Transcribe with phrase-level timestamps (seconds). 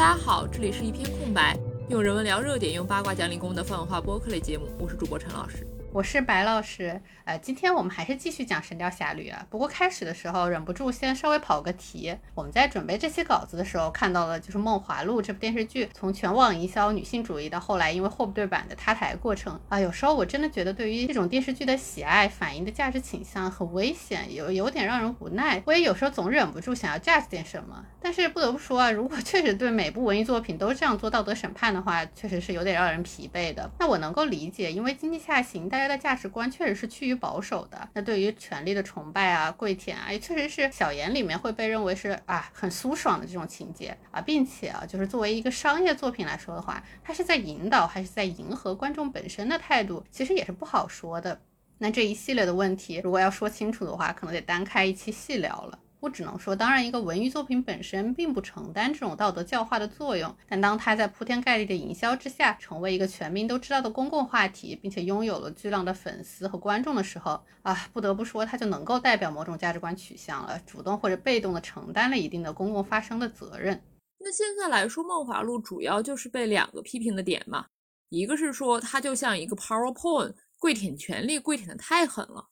[0.00, 1.54] 大家好，这里是一篇空白，
[1.90, 5.66] 用人文聊热点，用八卦讲理工的泛文化播客类节目，我是主播陈老师。
[5.92, 9.44] 我是白老师，呃，今天我们还是继续讲《神雕侠侣》啊。
[9.50, 12.16] 不过开始的时候忍不住先稍微跑个题。
[12.32, 19.80] 我们在准备这期稿子的时候，看到了就是《梦华录》这部电视剧从全网营销女性主义到后来因为货不对版的塌台过程啊。
[19.80, 25.60] 有时候我真的觉得对于这种电视剧的喜爱反映的价值倾向很危险，有有点让人无奈。
[25.66, 33.68] 我也有时候总忍不住想要 judge 点什么，但是不得不说啊，如果确实对每部文艺作品都这样做道德审判的话，确实是有点让人疲惫的。
[33.80, 37.88] 那我能够理解，因为经济下行，大家的价值观确实是趋于保守的。
[37.94, 51.40] 那对于权力的崇拜啊、跪舔啊，也确实是小言里面会被认为是啊很舒爽的这种情节啊，并且啊，就是作为一个商业作品来说的话，它是在引导还是在迎合观众本身的态度，其实也是不好说的。
[51.78, 55.78] 那这一系列的问题，如果要说清楚的话，可能得单开一期细聊了。
[56.00, 73.82] 我只能说，当然，一个文艺作品本身并不承担这种道德教化的作用，但当它在铺天盖地的营销之下，成为一个全民都知道的公共话题，并且拥有了巨量的粉丝和观众的时候，啊，不得不说，它就能够代表某种价值观取向了，主动或者被动的承担了一定的公共发声的责任。
[74.18, 77.66] 那现在来说，《梦华录》主要就是被两个批评的点嘛，
[78.08, 82.46] 一个是说它就像一个 power porn，跪舔权力，跪舔的太狠了。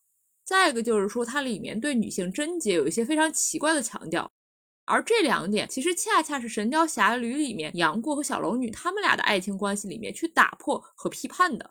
[0.49, 4.31] 再一个就是说，它里面对女性贞洁有一些非常奇怪的强调，
[4.85, 11.69] 而这两点其实恰恰是《神雕侠侣》里面杨过和小龙女他们俩的爱情关系里面去打破和批判的。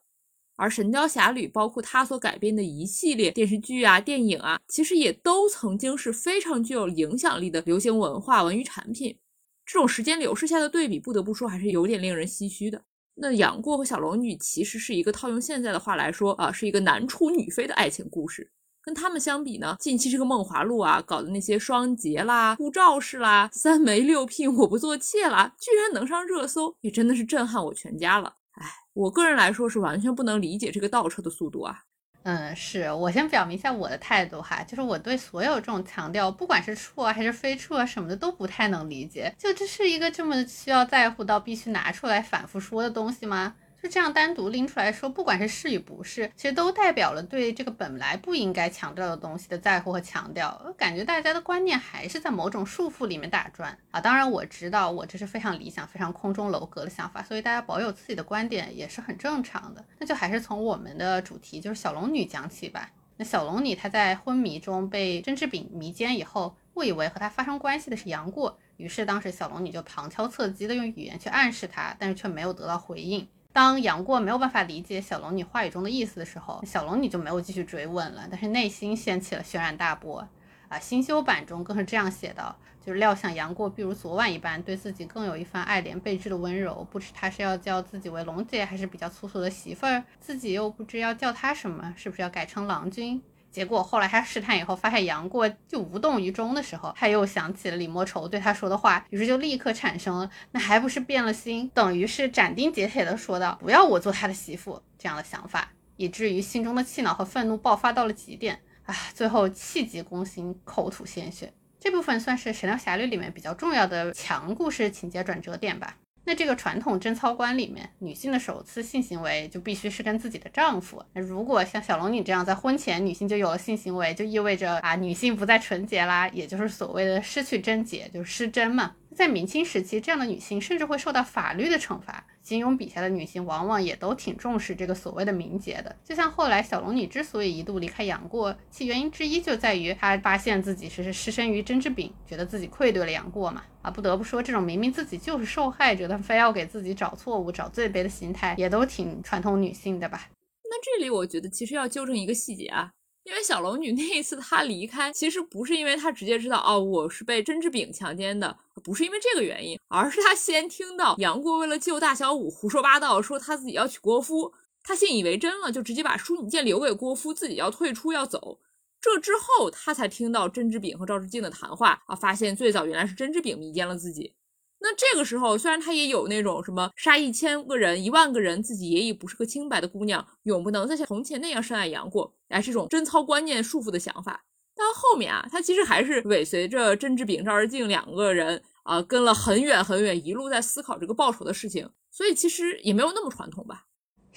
[0.54, 9.18] 而《神雕侠侣》包括它所改编的一系列电视剧啊、电影啊，其实也都曾经是非常具有影响力的流行文化文娱产品。
[9.66, 12.80] 这种时间流逝下的对比，不得不说还是有点令人唏嘘的。
[13.16, 18.48] 那杨过和小龙女其实是一个套用现在的话来说啊，是一个男出女飞的爱情故事。
[18.88, 28.32] 跟他们相比呢，近期这个《梦华录》啊，搞的那些双节啦、护照式啦、三媒六聘我不做妾啦，居然能上热搜，也真的是震撼我全家了。
[28.52, 31.82] 哎，我个人来说是完全不能理解这个倒车的速度啊。
[32.22, 39.30] 嗯，是我先表明一下我的态度哈，就是我对所有这种强调，不管是处啊还是非处啊什么的，都不太能理解。
[39.36, 43.54] 就这是一个这么需要在乎到必须拿出来反复说的东西吗？
[43.80, 50.74] 就这样单独拎出来说，不管是是与不是，其实都代表了对这个本来不应该强调的东西的在乎和强调。
[50.76, 54.00] 感觉大家的观念还是在某种束缚里面打转啊。
[54.00, 59.84] 当然我知道我这是非常理想、非常空中楼阁的想法，所以大家保有自己的观点也是很正常的。
[59.98, 62.90] 那就还是从我们的主题就是小龙女讲起吧。
[63.16, 73.26] 那小龙女她在昏迷中被甄志炳迷奸以后，误以为和她发生关系的是杨过，于是当时小龙女就旁敲侧击的用语言去暗示他，但是却没有得到回应。
[73.58, 80.24] 当杨过没有办法理解小龙女话语中的意思的时候，小龙女就没有继续追问了，但是内心掀起了轩然大波。
[80.68, 93.20] 啊，新修版中更是这样写道：就是料想杨过必如昨晚一般，对自己更有一番爱怜备至的温柔，不知他是要叫自己为龙姐，还是比较粗俗的媳妇儿，自己又不知要叫他什么，是不是要改成郎君？
[93.58, 108.94] 结果后来他试探以后，发现杨过就无动于衷的时候，他又想起了李莫愁对他说的话，于是就立刻产生了那还不是变了心，等于是斩钉截铁的说道不要我做他的媳妇这样的想法，以至于心中的气恼和愤怒爆发到了极点啊！
[109.12, 111.52] 最后气急攻心，口吐鲜血。
[111.80, 115.96] 这部分算是《神雕侠侣》里面比较重要的强故事情节转折点吧。
[116.28, 121.02] 那这个传统贞操观里面，女性的首次性行为就必须是跟自己的丈夫。
[121.14, 128.94] 那如果像小龙女这样，在婚前女性就有了性行为，就意味着啊，女性不再纯洁啦，也就是所谓的失去贞洁，就是失贞嘛。
[129.18, 132.24] 在明清时期，这样的女性甚至会受到法律的惩罚。
[132.40, 135.96] 金庸笔下的女性往往也都挺重视这个所谓的名节的。
[136.04, 143.64] 就像后来小龙女之所以一度离开杨过，其原因之一就在于她发现自己是失身于甄志炳，觉得自己愧对了杨过嘛。
[143.82, 150.28] 啊，不得不说，这种明明自己就是受害者，但非要给自己找错误、找罪卑的心态，也都挺传统女性的吧？
[150.70, 152.92] 那这里我觉得其实要纠正一个细节啊。
[153.28, 168.58] 因为小龙女那一次她离开，其实不是因为她直接知道哦我是被甄志炳强奸的，不是因为这个原因，而是她先听到杨过为了救大小五胡说八道，说他自己要娶郭芙，她信以为真了，就直接把淑女剑留给郭芙，自己要退出要走。
[168.98, 174.32] 这之后，她才听到甄志炳和赵志敬的谈话啊，发现最早原来是甄志炳迷奸了自己。
[174.80, 184.44] 那这个时候，虽然他也有那种什么杀一千个人、一万个人，自己也已不是个清白的姑娘，永不能再像从前那样深爱杨过，哎，这种贞操观念束缚的想法。
[184.76, 193.87] 但后面啊，他其实还是尾随着甄志炳、赵二敬两个人啊，跟了很远很远，一路在思考这个报仇的事情，所以其实也没有那么传统吧。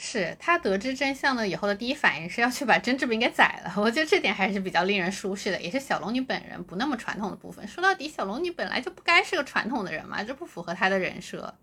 [0.04, 7.66] 是他得知真相了以后的第一反应是要去把甄志明给宰了，我觉得这点还是比较令人舒适的，也是小龙女本人不那么传统的部分。
[7.68, 11.54] 说到底，小龙女本来就不该是个传统的人嘛，这不符合她的人设。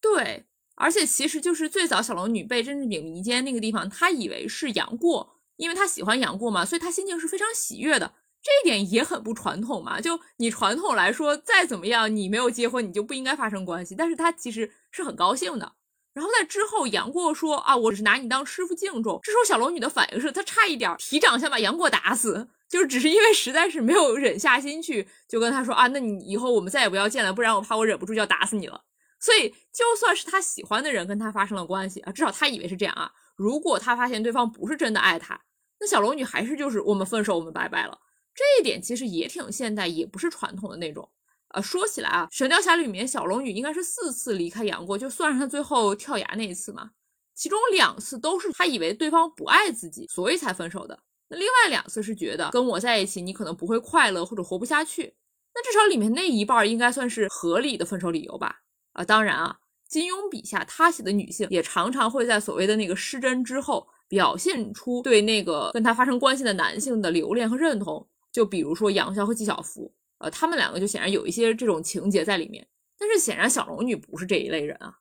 [0.00, 0.44] 对，
[0.76, 8.14] 而且其实就是最早小龙女被甄志明迷奸那个地方，她以为是杨过，因为她喜欢杨过嘛，所以她心情是非常喜悦的。
[8.40, 15.72] 这一点也很不传统嘛，就你传统来说，再怎么样，你没有结婚，你就不应该发生关系，但是她其实是很高兴的。
[16.14, 19.18] 然后在之后，杨过说啊，我只是拿你当师傅敬重。
[19.22, 28.82] 这时候小龙女的反应是，她差一点提掌想把杨过打死，就是只是因为实在是没有忍下心去，就跟他说啊，那你以后我们再也不要见了，不然我怕我忍不住就要打死你了。
[29.18, 33.10] 所以就算是他喜欢的人跟他发生了关系啊，至少他以为是这样啊。
[33.36, 35.40] 如果他发现对方不是真的爱他，
[35.80, 37.98] 那小龙女还是就是我们分手，我们拜拜了。
[38.34, 41.08] 这一点其实也挺现代，也不是传统的那种。
[41.52, 46.90] 呃，说起来啊，《神雕侠侣》里面小龙女应该是四次离开杨过，就算是她最后跳崖那一次嘛，
[47.34, 50.98] 其中两次都是她以为对方不爱自己，所以才分手的。
[51.28, 55.14] 那另外两次是觉得跟我在一起你可能不会快乐或者活不下去。
[55.54, 58.60] 那至少里面那一半应该算是合理的分手理由吧？
[58.92, 59.58] 啊，当然啊，
[59.88, 69.92] 金庸笔下他写的女性也常常会在所谓的那个失真之后，表现出对那个跟他发生关系的男性的留恋和认同，就比如说杨逍和纪晓芙。
[70.22, 72.66] 呃，他们两个就显然有一些这种情节在里面，
[72.96, 75.00] 但是显然小龙女不是这一类人啊，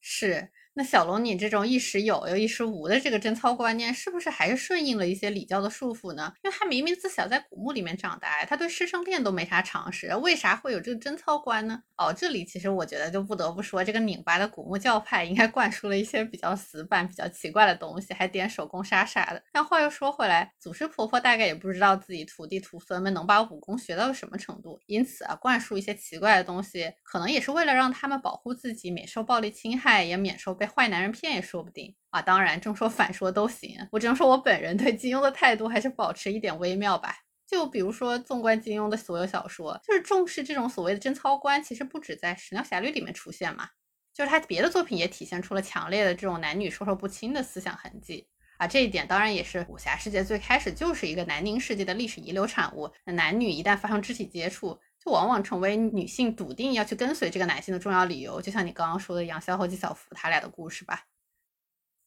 [0.00, 0.50] 是。
[0.78, 6.32] 那小龙女这种一时有又一时无的这个贞操观念，是不是还是顺应了一些礼教的束缚呢？
[6.44, 11.80] 因为她明明自小在古墓里面长大，她对师生恋都没啥常识，为啥会有这个贞操观呢？
[11.96, 19.42] 哦，这里其实我觉得就不得不说，这个拧巴的古墓教派应该灌输了一些比较死板、比较奇怪的东西，还点手工杀啥的。
[19.52, 30.67] 但话又说回来，祖师婆婆大概也不知道自己徒弟徒孙们能把武功学到什么程度，因此啊，灌输一些奇怪的东西，可能也是为了让他们保护自己，免受暴力侵害，也免受被。
[30.68, 32.22] 坏男人骗也说不定啊！
[32.22, 33.76] 当然，正说反说都行。
[33.90, 37.16] 我只能说我本人对金庸的态度还是保持一点微妙吧。
[37.46, 43.70] 就比如说，纵观金庸的所有小说，就是重视这种所谓的贞操观，其实不止在《神雕侠侣》里面出现嘛，
[44.12, 48.28] 就是他别的作品也体现出了强烈的这种男女授受不亲的思想痕迹
[48.58, 48.66] 啊。
[48.66, 52.92] 这一点当然也是武侠世界最开始就是一个南宁世界的历史遗留产物。
[53.06, 61.04] 那男女一旦发生肢体接触，往往成为女性笃定要去跟随这个男性的重要理由，就像你刚刚说的杨逍和纪晓芙他俩的故事吧。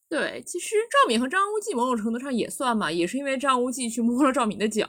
[0.10, 4.88] 对，其实赵敏和张无忌某种程度上也算嘛，也是因为张无忌去摸了赵敏的脚。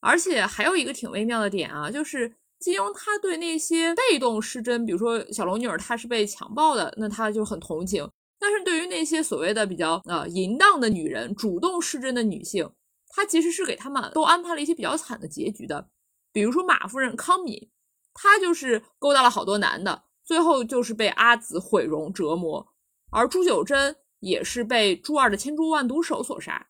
[0.00, 8.06] 而且还有一个挺微妙的点啊，就是金庸他对那些被动失贞，比如说小龙女儿她是被强暴的，那他就很同情；
[8.38, 12.68] 但是对于那些所谓的比较呃淫荡的女人，主动失贞的女性，
[13.08, 15.88] 他其实是给他们都安排了一些比较惨的结局的。
[16.38, 17.68] 比如说马夫人康敏，
[18.14, 22.64] 她就是勾搭了好多男的，最后就是被阿紫毁容折磨；
[23.10, 26.68] 而朱九真也是被朱二的千蛛万毒手所杀。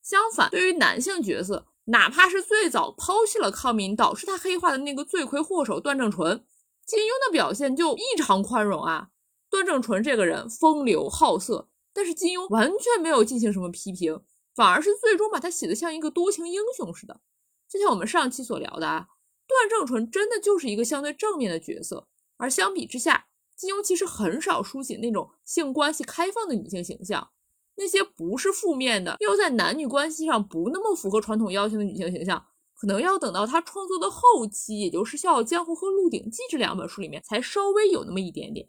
[0.00, 6.44] 相反，对于男性角色，哪怕是最早抛弃了康敏，导致他黑化的那个罪魁祸首段正淳，
[6.86, 9.08] 金庸的表现就异常宽容啊。
[9.50, 14.22] 段正淳这个人风流好色，但是金庸完全没有进行什么批评，
[14.54, 17.20] 反而是最终把他写的像一个多情英雄似的。
[17.68, 19.08] 就像我们上期所聊的啊，
[19.46, 23.26] 段正淳真的就是一个相对正面的角色，而相比之下，
[23.56, 27.30] 金庸其实很少书写那种性关系开放的女性形象，
[27.76, 38.68] 那些不是负面的，又在男女关系上不那么符合传统要求的女性形象，可能要等到他创作的后期，也就是《笑傲江湖》和《鹿鼎记》这两本书里面，才稍微有那么一点点。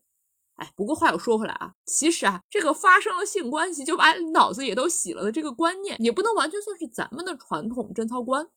[0.56, 8.50] 哎，不过话又说回来啊，其实啊，这个发生了性关系就把脑子也都洗了的这个观念，也不能完全算是咱们的传统贞操观。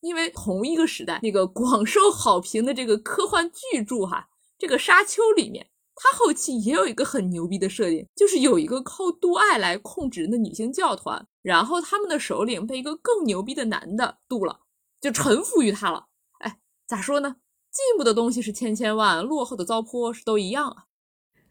[0.00, 14.60] 因为同一个时代，那个广受好评的这个科幻巨著哈，这个《沙丘》里面，它后期也有一个很牛逼的设定，就是有一个靠度爱来控制人的女性教团，然后他们的首领被一个更牛逼的男的渡了，
[15.00, 16.06] 就臣服于他了。
[16.40, 17.36] 哎，咋说呢？
[17.70, 20.85] 进步的东西是千千万，落后的糟粕是都一样啊。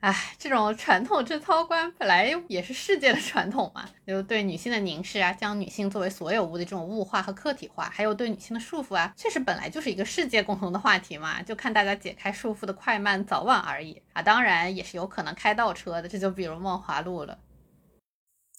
[0.05, 14.21] 哎，这种传统贞操观本来也是世界的传统嘛，就对女性的凝视啊，将女性作为所有物的这种物化和客体化，还有对女性的束缚啊，确实本来就是一个世界共同的话题嘛，就看大家解开束缚的快慢早晚而已啊。
[14.21, 17.39] 当然也是有可能开倒车的，这就比如《梦华录》了。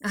[0.00, 0.10] 哎，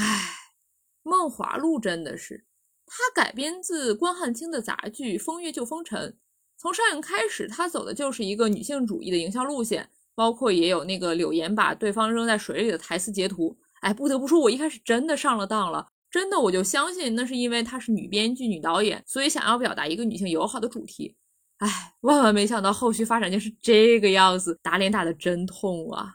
[1.02, 2.46] 梦华录》真的是，
[2.86, 6.12] 它改编自关汉卿的杂剧《风月救风尘》，
[6.56, 9.90] 从上映开始，它走的就是一个女性主义的营销路线。
[10.16, 21.14] 包括也有那个柳岩把对方扔在水里的台词截图，哎，不得不说，我一开始真的上了当了，真的我就相信那是因为她是女编剧、女导演，所以想要表达一个女性友好的主题。
[21.58, 21.68] 哎，
[22.00, 26.14] 万万没想到后续发展竟是这个样子，打脸打得真痛啊！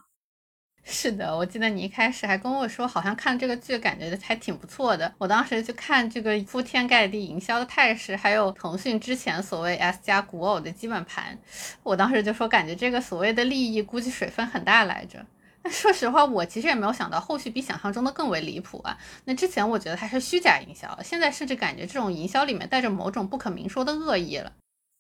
[0.84, 5.14] 是的，我记得你一开始还跟我说，好像看这个剧感觉还挺不错的。
[5.18, 11.38] 我当时就看这个铺天盖地营销的态势，还有腾讯之前所谓 S 加古偶的基本盘，
[11.84, 15.24] 我当时就说感觉这个所谓的利益估计水分很大来着。
[15.64, 18.98] 那 说实话，我其实也没有想到后续比想象中的更为离谱啊。
[19.26, 24.52] 那之前我觉得它是虚假营销，现在甚至感觉这种营销里面带着某种不可明说的恶意了。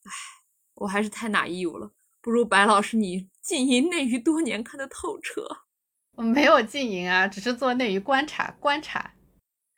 [0.04, 0.12] 唉，
[0.76, 5.64] 我还是太拿义务了，不如白老师你浸淫内娱多年看得透彻。
[6.22, 9.00] 没有禁淫啊，只是做内娱观察观察。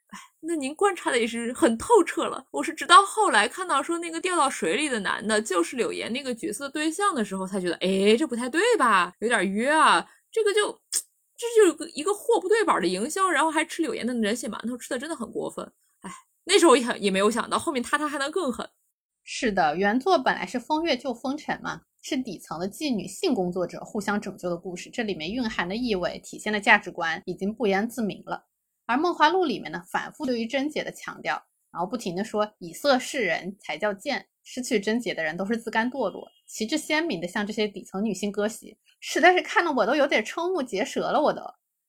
[0.10, 2.46] 哎，那您观察的也是很透彻了。
[2.52, 9.14] 我是直到后来看到说那个掉到水里的男的就是柳岩那个角色对象的时候，才觉得，哎，这不太对吧？
[9.20, 10.06] 有点约啊。
[10.32, 10.82] 这个就，
[11.38, 15.72] 这就是一个货不对板的营销，然后还吃柳岩的人血馒头，吃的真的很过分。
[16.02, 16.12] 哎，
[16.46, 18.70] 那时候也也没有想到后面他他还能更狠。
[19.24, 21.82] 是的，原作本来是风月救风尘嘛。
[22.06, 28.44] 是底层的妓女性工作者互相拯救的故事，这里面蕴含的意味、体现的价值观已经不言自明了。
[28.86, 36.28] 而《梦华录》里面呢，反复对于贞洁的强调，然后不停的说以色示人才叫贱，失去贞洁的人都是自甘堕落。
[36.46, 41.22] 旗帜鲜明的向这些底层女性割席，实在是看得我都有点瞠目结舌了。
[41.22, 41.42] 我都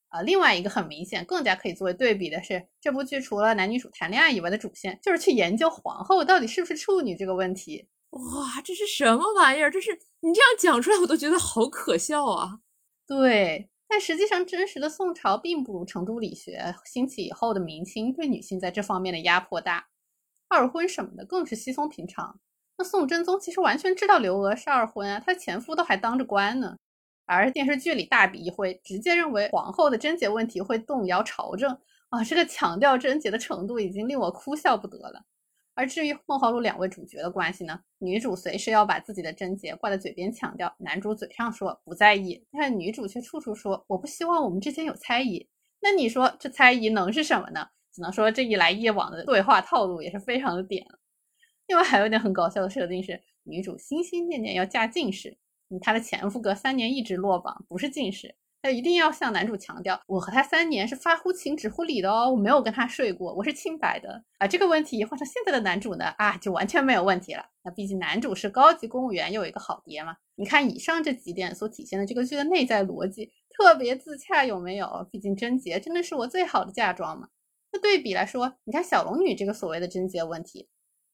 [0.09, 7.87] 啊，另外一个很明显、更加可以作为对比的是，这部剧除了男女主谈恋爱以外的主线，就是去研究皇后到底是不是处女这个问题。
[8.11, 9.69] 哇，这是什么玩意儿？
[9.69, 12.59] 这是你这样讲出来，我都觉得好可笑啊！
[13.05, 19.87] 对，但实际上，真实的宋朝并不如成都理学兴起以后的明清对女性在这方面的压迫大，
[20.47, 22.39] 二婚什么的更是稀松平常。
[22.77, 26.77] 那宋真宗其实完全知道刘娥是二婚啊，她前夫都还当着官呢。
[27.25, 31.77] 而电视剧里大笔一挥，直接认为皇后的贞洁问题会动摇朝政
[32.09, 35.25] 啊，这个强调贞洁的程度已经令我哭笑不得了。
[35.77, 37.81] 而至于《梦华录》两位主角的关系呢？
[37.97, 45.49] 女主随时要把自己的贞洁挂在嘴边强调，男主嘴上说不在意，但女主却处处说我不希望我们之间有猜疑。
[45.81, 47.67] 那你说这猜疑能是什么呢？
[47.91, 50.87] 只能说这一来一往的对话套路也是非常的点。
[51.67, 55.37] 另外还有一点很搞笑的设定是，女主心心念念要嫁进士，
[55.81, 58.35] 他的前夫隔三年一直落榜，不是进士。
[58.61, 64.47] 他一定要向男主强调，我和他三年是发乎情止乎礼的哦，我没有跟他睡过，我是清白的啊。
[64.47, 67.45] 这个问题换成现在的男主呢，啊，就完全没有问题了。
[67.63, 70.17] 那毕竟男主是高级公务员，又有一个好爹嘛。
[70.35, 75.07] 你看以上这几点所体现的这个剧的内在逻辑，特别自洽，有没有？
[75.11, 77.27] 毕竟贞洁真的是我最好的嫁妆嘛。
[77.71, 80.67] 那对比来说，你看小龙女这个所谓的贞洁问题，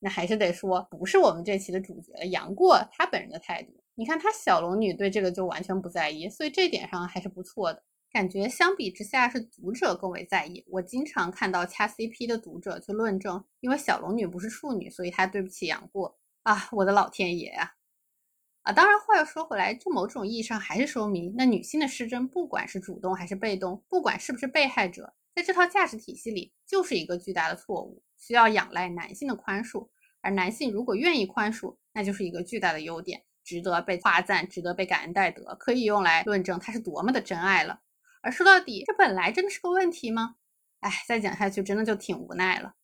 [0.03, 3.72] 那还是得说不是我们这期的主角杨过他本人的态度。
[3.93, 7.84] 你看他小龙女对这个就完全不在意，所以这点上还是不错的。
[8.12, 10.65] 感觉相比之下是读者更为在意。
[10.67, 16.67] 我经常看到掐 CP 的读者去论证，因为小龙女不是处女，所以她对不起杨过啊！
[16.72, 17.75] 我的老天爷呀！
[18.63, 29.89] 啊，当然话又说回来，就某种意义上还是说明，那女性的失贞，不管是主动还是被动，不管是不是被害者，在这套价值体系里，就是一个巨大的错误，需要仰赖男性的宽恕。
[30.21, 33.23] 而男性如果愿意宽恕，那就是一个巨大的优点。
[33.43, 37.81] 值得被夸赞，值得被感恩戴德，可以用来论证他是多么的真爱了。
[38.21, 40.35] 而说到底，这本来真的是个问题吗？
[40.81, 42.75] 哎，再讲下去真的就挺无奈了。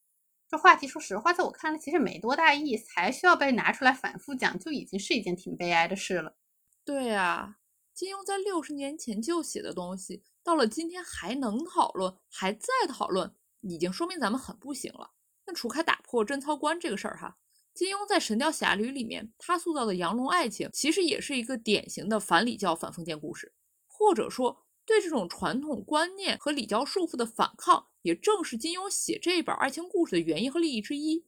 [0.49, 6.35] 这话题说实话，在我看来其实没多大意思，还需要被拿出来反复讲，就已经是一件挺悲哀的事了。
[6.83, 7.57] 对啊，
[7.97, 15.13] 金庸在六十年前就写的东西，到了今天还能讨论，还在讨论，已经说明咱们很不行了。
[15.47, 17.39] 那除开打破贞操观这个事儿哈。
[17.73, 23.55] 金庸在《神雕侠侣》里面，他塑造的杨龙爱情，其实也是一个典型的反礼教、反封建故事，
[23.87, 31.25] 或者说对这种传统观念和礼教束缚的反抗，也正是金庸写这本爱情故事的原因和利益之一。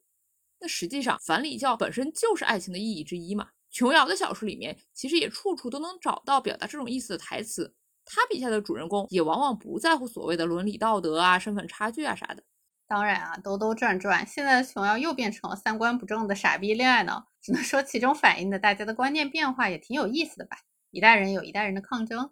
[0.60, 3.54] 那实际上，反礼教本身就是爱情的意义之一嘛。
[3.72, 7.76] 琼瑶的小说里面，其实也处处都能找到表达这种意思的台词。
[8.06, 12.44] 他笔下的主人公也往往不在乎所谓的伦理道德啊、身份差距啊啥的。
[12.88, 20.58] 当然啊，兜兜转转，现在的琼瑶又变成了三观不正的傻逼恋爱脑，只能说其中反映的大家的观念变化也挺有意思的吧。
[20.90, 22.32] 一代人有一代人的抗争，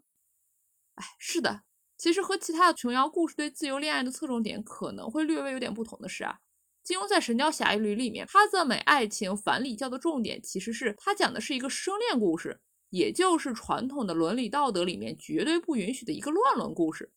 [0.95, 1.61] 哎，是的，
[1.95, 6.39] 其实和其他的琼瑶故事对自由恋爱的侧重点可能会略微有点不同的是啊，
[6.87, 17.11] 金庸在《神雕侠侣》里面，他赞美爱情反礼教的重点，其实是他讲的是一个生恋故事，也就是传统的伦理道德里面绝对不允许的一个乱伦故事。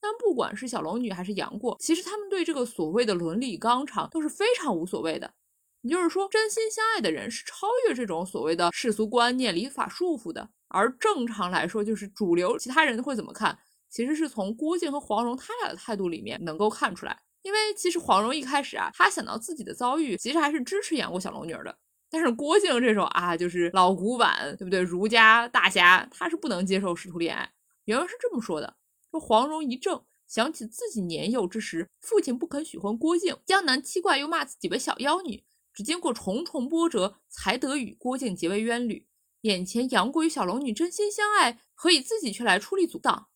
[0.00, 5.34] 但不管是小龙女还是杨过，其实他们对这个所谓的伦理纲常都是非常无所谓的。
[5.82, 10.48] 也就是说，真心相爱的人是超越这种所谓的世俗观念、礼法束缚的。
[10.68, 13.58] 而正常来说，就是主流其他人会怎么看，
[13.90, 17.20] 其实是从郭靖和黄蓉他俩的态度里面能够看出来。
[17.48, 21.74] 因为其实黄蓉一开始啊，她想到自己的遭遇，其实还是支持杨过小龙女的。
[22.10, 24.82] 但是郭靖这种啊，就是老古板，对不对？
[24.82, 27.50] 儒家大侠，他是不能接受师徒恋爱。
[27.86, 28.76] 原文是这么说的。
[29.10, 39.06] 说黄蓉一怔，想起自己年幼之时，父亲不肯许婚郭靖，江南七怪又骂自己为小妖女，只经过重重波折，才得与郭靖结为冤侣。
[39.42, 43.27] 眼前杨过与小龙女真心相爱，何以自己却来出力阻挡？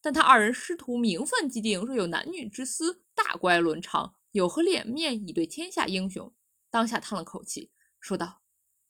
[0.00, 6.32] 但他二人师徒名分既定，若有男女之私，大乖伦常，有何脸面以对天下英雄？
[6.70, 8.42] 当下叹了口气，说道：“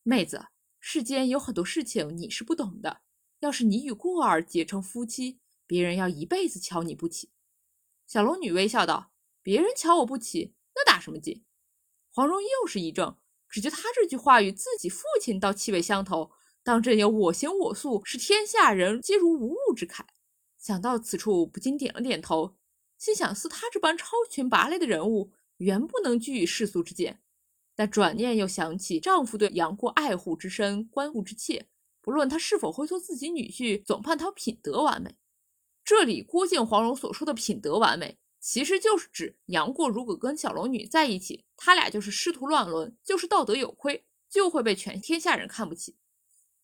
[0.03, 0.49] 妹子，
[0.79, 3.01] 世间有很多事情你是不懂的。
[3.41, 7.31] 要是你与过儿结成夫妻，别人要一辈子瞧你不起。”
[8.07, 9.13] 小龙女微笑道
[9.43, 11.45] ：“别人瞧我不起，那打什么紧？”
[12.11, 16.33] 黄蓉又是一怔，只觉他这句话与自己父亲倒气味相投。
[16.65, 20.05] 当真有我行我素，是天下人皆如无物之慨。
[20.59, 22.57] 想到此处，不禁点了点头，
[22.99, 27.23] 心想：似他这般超群拔类的人物，原不能居于世俗之间。
[27.75, 31.69] 但转念又想起丈夫对杨过爱护之深、关护之切，
[32.01, 35.15] 不论他是否会做自己女婿，总盼他品德完美。
[35.85, 45.97] 这里郭靖、黄蓉所说的品德完美，其实就是指杨过如果跟小龙女在一起，他俩就是师徒乱伦，就是道德有亏，就会被全天下人看不起。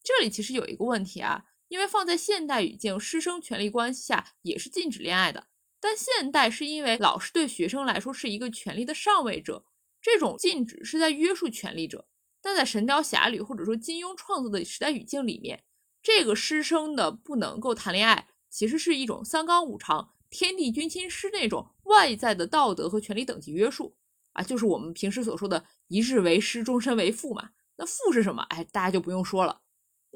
[0.03, 5.49] 这里其实有一个问题啊，因为放在现代语境，师生权力关系下也是禁止恋爱的。
[5.81, 9.65] 但现代是因为老师对学生来说是一个权力的上位者，
[10.01, 12.07] 这种禁止是在约束权力者。
[12.41, 15.65] 但在《神雕侠侣》或者说金庸创作的时代语境里面，
[16.03, 23.97] 这个师生的不能够谈恋爱，其实是一种三纲五常、天地君亲师那种外在的道德和权力等级约束
[24.35, 27.51] 啊，就是我们平时所说的一日为师，终身为父嘛。
[27.77, 28.43] 那父是什么？
[28.51, 29.63] 哎，大家就不用说了。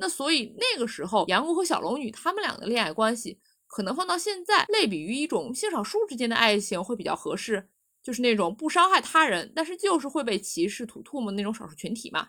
[0.01, 7.69] 那所以那个时候，杨过和小龙女他们俩的恋爱关系，可能放到现在类比于一种性少数之间的爱情会比较合适，
[8.03, 12.29] 就是那种不伤害他人，但是就是会被歧视吐唾沫那种少数群体嘛。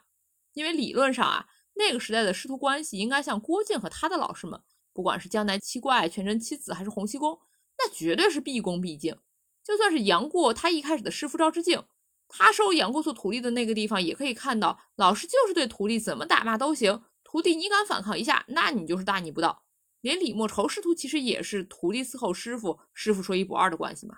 [0.54, 1.46] 因为理论上啊，
[1.76, 4.60] 那个时代的师徒关系应该像郭靖和他的老师们，
[4.92, 7.40] 不管是江南七怪、全真七子还是洪七公，
[7.78, 9.16] 那绝对是毕恭毕敬。
[9.64, 11.84] 就算是杨过他一开始的师傅赵之敬，
[12.28, 17.04] 他收杨过做徒弟的那个地方，也可以看到老师就是对徒弟怎么打骂都行。
[17.32, 19.62] 徒弟，你敢反抗一下，那你就是大逆不道。
[20.02, 24.16] 连李莫愁师徒其实也是徒弟伺候师傅，师傅说一不二的关系嘛。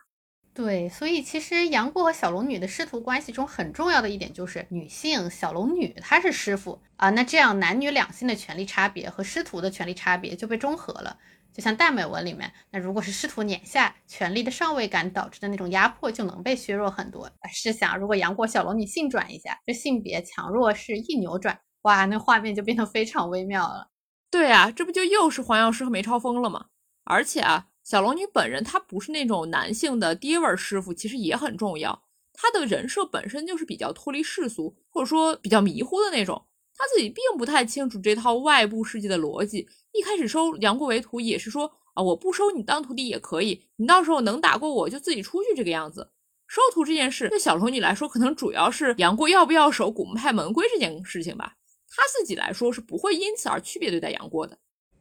[0.53, 11.17] 对，所以其实杨过和小龙女的师徒关系中很重要的一点就是女性小龙女她是师傅啊，那这样男女两性的权利差别和师徒的权利差别就被中和了。
[11.51, 17.29] 就像耽美文里面，那如果是师徒碾下，权力的上位感导致的那种压迫就能被削弱很多。
[17.53, 21.59] 试想，如果杨过小龙女性转一下，这性别强弱势一扭转。
[21.83, 23.89] 哇，那画面就变得非常微妙了。
[24.29, 26.67] 对啊，这不就又是黄药师和梅超风了吗？
[27.03, 32.03] 而且啊，小龙女本人她不是那种男性的爹味师傅，其实也很重要。
[32.33, 36.45] 她的人设本身就是比较脱离世俗，或者说比较迷糊的那种。
[36.73, 39.67] 她自己并不太清楚这套外部世界的逻辑。
[39.91, 46.11] 一开始收杨过为徒也是说啊，我不收你当徒弟也可以，你到时候能打过我就自己出去这个样子。
[46.47, 51.55] 收徒这件事对小龙女来说，可能主要是杨过要不要守古墓派门规这件事情吧。
[51.93, 54.57] 他自己来说是不会因此而区别对待杨过的，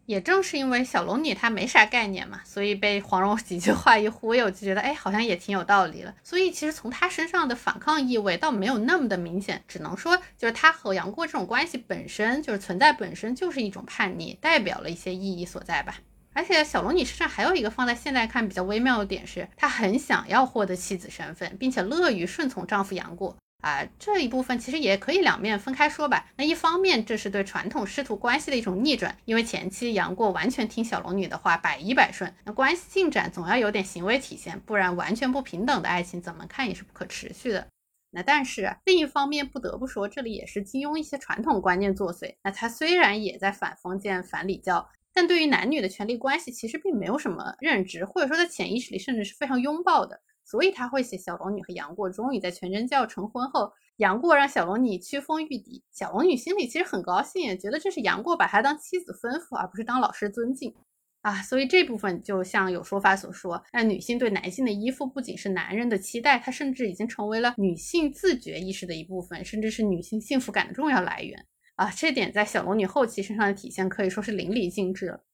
[0.07, 6.13] 也正是因为小龙女她没啥概念嘛，所以被黄蓉几句话一忽悠，就觉得哎，好像也挺有道理了。
[6.25, 15.97] 所以其实从她身上的反抗意味倒没有那么的明显，只能说就是她和杨过这种关系本身就是存在，本身就是一种叛逆，代表了一些意义所在吧。
[16.33, 23.37] 而且小龙女身上还有一个放在现在看比较微妙的点是，她很想要获得妻子身份，并且乐于顺从丈夫杨过。
[23.61, 26.27] 啊，这一部分其实也可以两面分开说吧。
[26.37, 37.67] 那一方面，这是对传统师徒关系的一种逆转，因为前期杨过完全听小龙女的话，百依百顺，那关系进展总要有点行为体现，不然完全不平等的爱情怎么看也是不可持续的。
[38.13, 42.35] 那但是另一方面，不得不说，这里也是金庸一些传统观念作祟。
[42.43, 50.21] 那他虽然也在反封建、反礼教，但对于男女的权利关系其实并没有什么认知，或者说在潜意识里甚至是非常拥抱的。
[50.51, 60.75] 所以他会写小龙女和杨过终于在全真教成婚后，杨过让小龙女屈峰御敌，小龙女心里其实很高兴，觉得这是杨过把她当妻子吩咐，而不是当老师尊敬
[61.23, 61.41] 啊。
[61.41, 71.89] 所以这部分就像有说法所说，那女性对男性的依附不仅是男人的期待，它甚至已经成为了女性自觉意识的一部分，甚至是女性幸福感的重要来源啊。
[71.93, 75.25] 这点在小龙女后期身上的体现可以说是淋漓尽致了。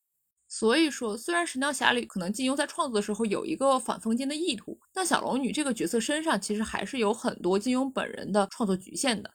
[0.49, 9.31] 所以说，虽然《神雕侠侣》可能金庸在创作的时候有一个反封建的意图，但小龙女这个角色身上其实还是有很多金庸本人的创作局限的。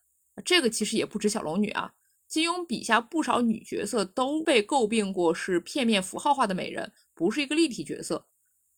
[0.45, 1.91] 这个其实也不止小龙女啊，
[2.28, 8.26] 金庸笔下不少女角色都被诟病过是片面符号化的美人，不是一个立体角色。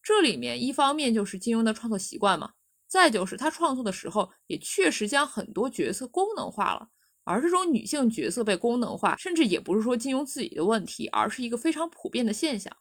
[0.02, 2.54] 这里面一方面就是金庸的创作习惯嘛，
[2.88, 6.90] 再就是他创作的时候也确实将很多角色功能化了。
[7.24, 12.76] 而这种女性角色被功能化，甚至也不是说金庸自己的问题，而是一个非常普遍的现象。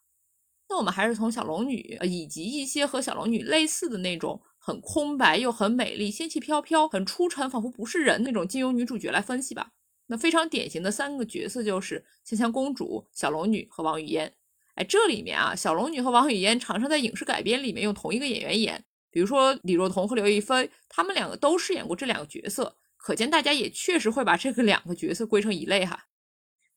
[0.68, 9.72] 那我们还是从小龙女以及一些和小龙女类似的那种很空白又很美丽、仙气飘飘、很出尘仿佛不是人那种金庸女主角来分析吧。
[10.06, 14.34] 那非常典型的三个角色就是香香公主、小龙女和王语嫣。
[14.74, 26.06] 哎，这里面啊，小龙女和王语嫣常常在影视改编里面用同一个演员演，比如说李若彤和刘亦菲，他们两个都饰演过这两个角色，可见大家也确实会把这个两个角色归成一类哈。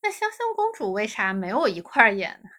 [0.01, 2.49] 那香香公主为啥没有一块演呢？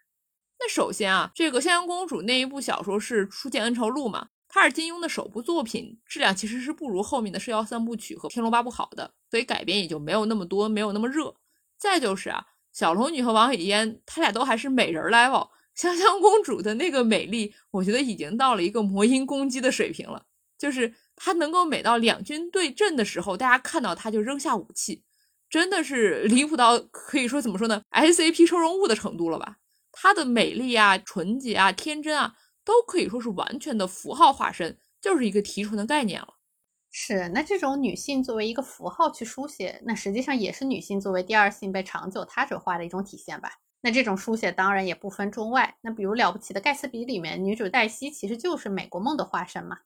[0.61, 11.35] 那首先啊，这个香香公主那一部小说是《初见恩仇录》嘛，它是金庸的首部作品，质量其实是不如后面的《射雕三部曲》和《天龙八部》好的，所以改编也就没有那么多，没有那么热。
[11.77, 12.47] 再就是啊。
[12.73, 15.49] 小龙女和王语嫣，她俩都还是美人 level。
[15.75, 20.27] 香香公主的那个美丽，我觉得已经到了一个魔音攻击的水平了。
[20.59, 25.03] 就是她能够美到两军对阵的时候，大家看到她就扔下武器，
[25.51, 29.57] 真的是离谱到可以说怎么说呢？SAP 收容物的程度了吧？
[29.91, 36.35] 她的美丽啊、纯洁啊、天真啊，都可以说是完全的符号化身，就是一个提纯的概念了。
[36.91, 43.53] 是，那这种女性作为一个符号去书写，那实际上也是女性作为第二性被长久他者化的一种体现吧？
[43.83, 45.77] 那这种书写当然也不分中外。
[45.83, 49.79] 那比如《了不起的盖茨比》里面，女主黛西其实就是美国梦的化身嘛？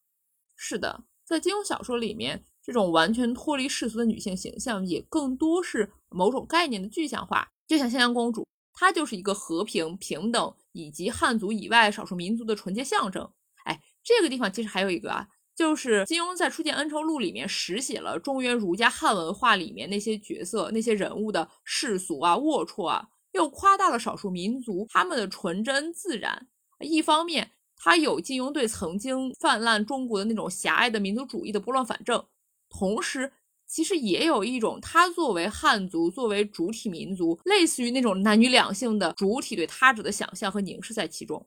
[0.57, 7.49] 是的，在金庸小说里面，这种完全脱离世俗的女性形象，也更多是某种概念的具象化。
[7.69, 13.31] 就像香香公主，她就是一个和平、平等以及汉族以外少数民族的纯洁象征。
[13.65, 15.29] 哎，这个地方其实还有一个啊。
[15.55, 26.49] 就是金庸在《初见恩仇录》里面实写了中原儒家汉文化里面那些角色、那些人物的世俗啊、龌龊啊，又夸大了少数民族他们的纯真自然。
[26.81, 32.21] 一方面，他有金庸对曾经泛滥中国的那种狭隘的民族主义的拨乱反正；
[32.69, 33.33] 同时，
[33.67, 41.47] 其实也有一种他作为汉族、作为主体民族，类似于那种男女两性的主体对他者的想象和凝视在其中。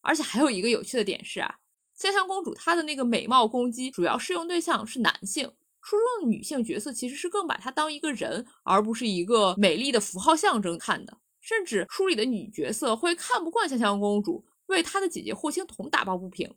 [0.00, 1.56] 而且还有一个有趣的点是啊。
[1.96, 5.50] 香香公主她的那个美貌攻击，主要适用对象是男性。
[5.80, 11.18] 书中的女性角色其实是更把她当一个人，而不是一个美丽的符号象征看的。
[11.40, 16.54] 甚至书里的女角色会看不惯香香公主，为他的姐姐霍青桐打抱不平。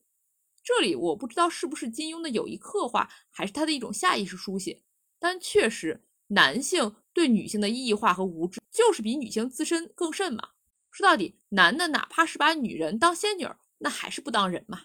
[0.64, 4.82] 这里我不知道是不是金庸的有意刻画，还是他的一种下意识书写，
[5.18, 10.50] 但确实男性对女性的异化和无知，就是比女性自身更甚嘛。
[10.92, 14.82] 说到底，男的哪怕是把女人当仙女，那还是不当人嘛。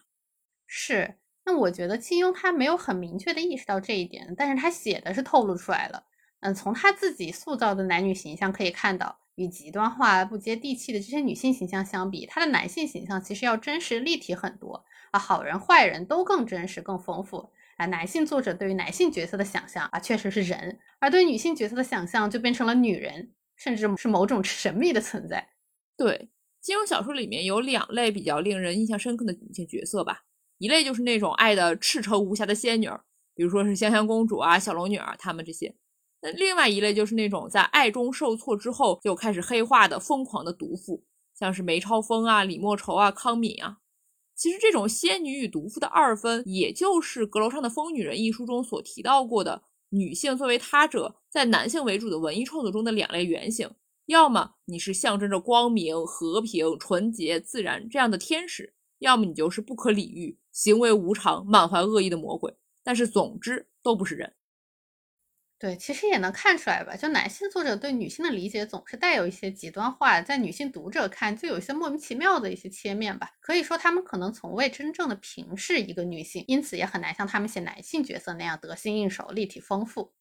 [0.66, 6.04] 是，那我觉得金庸他没有很明确的意识到这一点，但是他写的是透露出来了。
[6.40, 17.86] 嗯，从他自己塑造的男女形象可以看到，与极端化不接地气的这些女性形象相比，她的男性形象其实要真实立体很多啊，好人坏人都更真实更丰富啊。
[17.86, 25.48] 男性作者对于男性角色的想象啊，确实是人，而对女性角色的想象就变成了女人，甚至是某种神秘的存在。
[25.96, 26.28] 对，
[26.60, 30.24] 金庸小说里面有两类比较令人印象深刻的女性角色吧。
[30.58, 32.88] 一类就是那种爱的赤诚无瑕的仙女，
[33.34, 35.74] 比如说是香香公主啊、小龙女儿，她们这些。
[36.22, 41.04] 那另外一类就是那种在爱中受挫之后就开始黑化的疯狂的毒妇，
[41.34, 43.78] 像是梅超风啊、李莫愁啊、康敏啊。
[44.34, 53.68] 其实这种仙女与毒妇的二分，也就是《阁楼上的疯女人》一书中所提到过的女性作为他者，在男性为主的文艺创作中的两类原型：
[54.06, 58.74] 要么你是象征着光明、和平、纯洁、自然这样的天使。
[58.98, 62.54] 要么你就是不可理喻、行为无常、满怀恶意的魔鬼，
[62.84, 64.32] 但是总之都不是人。
[65.62, 73.30] 对，其实也能看出来吧，就男性作者对女性的理解总是带有一些极端化，在女性读者看就有一些莫名其妙的一些切面吧。
[73.40, 80.12] 可以说他们可能从未真正的平视一个女性，因此也很难像他们写男性角色那样得心应手、立体丰富。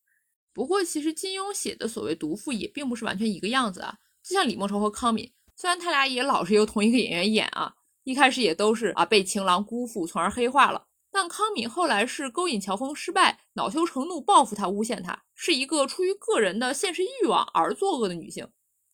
[0.53, 7.73] 不过，其实金庸写的所谓毒妇也并不是完全一个样子啊，就像李莫愁和康敏，虽然他俩也老是由同一个演员演啊。
[8.03, 10.85] 一开始也都是啊被情郎辜负，从而黑化了。
[11.11, 18.47] 但康敏后来是勾引乔峰失败，恼羞成怒报复他，诬陷他是一个出于个人的现实欲望而作恶的女性。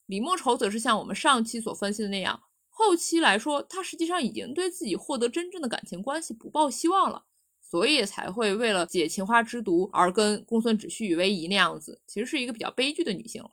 [0.08, 7.26] 李莫愁则是像我们上期所分析的那样，后期来说，她实际上已经对自己获得真正的感情关系不抱希望了，
[7.62, 13.52] 所以才会为了解情花之毒而跟公孙止虚与委蛇那样子，其实是一个比较悲剧的女性了。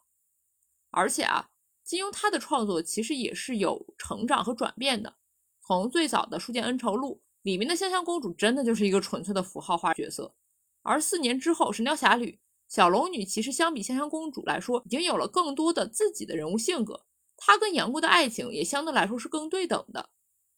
[0.90, 1.50] 而且啊，
[1.82, 5.16] 金庸他的创作其实也是有成长和转变的。
[5.60, 10.34] 从最早的《书剑恩仇录》里面的香香公主，真的就是一个纯粹的符号化角色。
[10.82, 12.30] 而四年之后，《神雕侠侣》
[12.68, 17.04] 小龙女其实相比香香公主来说，已经有了更多的自己的人物性格。
[17.36, 20.08] 她跟杨过的爱情也相对来说是更对等的。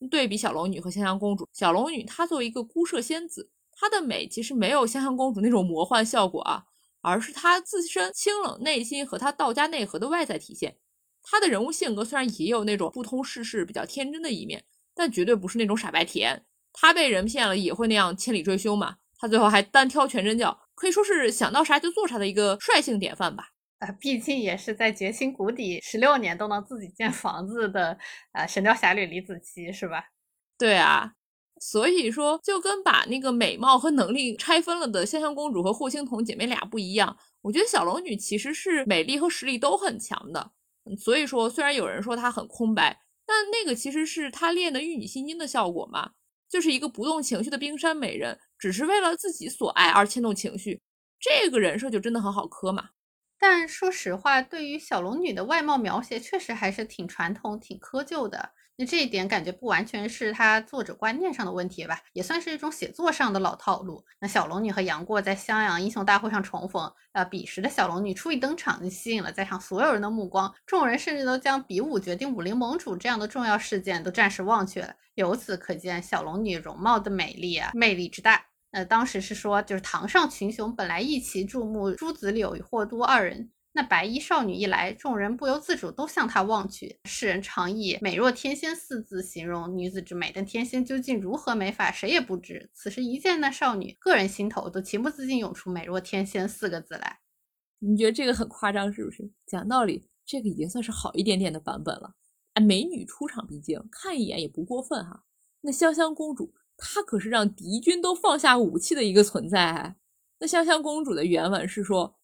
[0.09, 6.67] 对比小龙女和香香公主，小龙女她作为一个孤舍仙子，她的美其实没有香香公主那种魔幻效果啊，
[7.01, 10.77] 而是她自身清冷内心和她道家内核的外在体现。
[11.21, 16.45] 她的人物性格虽然也有那种不通世事、比较天真的一面，但绝对不是那种傻白甜。
[16.79, 18.97] 他被人骗了也会那样千里追凶嘛？
[19.19, 23.49] 他最后还单挑全真教，可以说是想到啥就做啥的一个率性典范吧。
[23.79, 27.99] 啊，毕竟也是在绝情谷底十六年都能自己建房子的，
[28.33, 30.05] 啊，《神雕侠侣》李子柒是吧？
[30.59, 31.13] 对啊，
[31.61, 37.17] 所以说就跟把那个美貌和能力拆分了的香香公主和霍青桐姐妹俩不一样。
[37.43, 40.53] 我觉得小龙女其实是美丽和实力都很强的。
[40.99, 46.13] 所以说，虽然有人说她很空白，但那个其实是她练的玉女心经的效果嘛，
[46.49, 50.81] 就是一个不动情绪的冰山美人，只是为了自己所爱而牵动情绪，
[51.21, 52.91] 这个人设就真的很好磕嘛。
[53.39, 58.53] 但说实话，对于小龙女的外貌描写，确实还是挺传统、挺窠臼的。
[58.79, 64.05] 那这一点感觉不完全是他作者观念上的问题吧，也算是一种写作上的老套路。
[64.21, 74.95] 那小龙女和杨过在襄阳英雄大会上重逢，呃，彼时的小龙女初一登场就吸引了在场所有人的目光，众人甚至都将比武决定武林盟主这样的重要事件都暂时忘却了。
[75.15, 78.45] 由此可见，小龙女容貌的美丽啊，魅力之大。
[78.73, 83.51] 那当时是说，就是堂上群雄本来一齐注目朱子柳与霍都二人。
[83.77, 86.99] 那白衣少女一来，众人不由自主都向她望去。
[87.05, 92.71] 世人常以“美若天仙”四字形容女子之美，但天仙究竟如何美法，谁也不知。
[92.73, 97.19] 此时一见那少女，个人心头都情不自禁涌出“美若天仙”四个字来。
[97.81, 99.31] 你觉得这个很夸张是不是？
[99.47, 102.15] 讲道理，这个已经算是好一点点的版本了。
[102.55, 105.25] 哎，美女出场毕竟，看一眼也不过分哈。
[105.61, 109.97] 那香香公主，她可是让敌军都放下武器的一个存在。
[110.39, 112.17] 那香香公主的原文是说。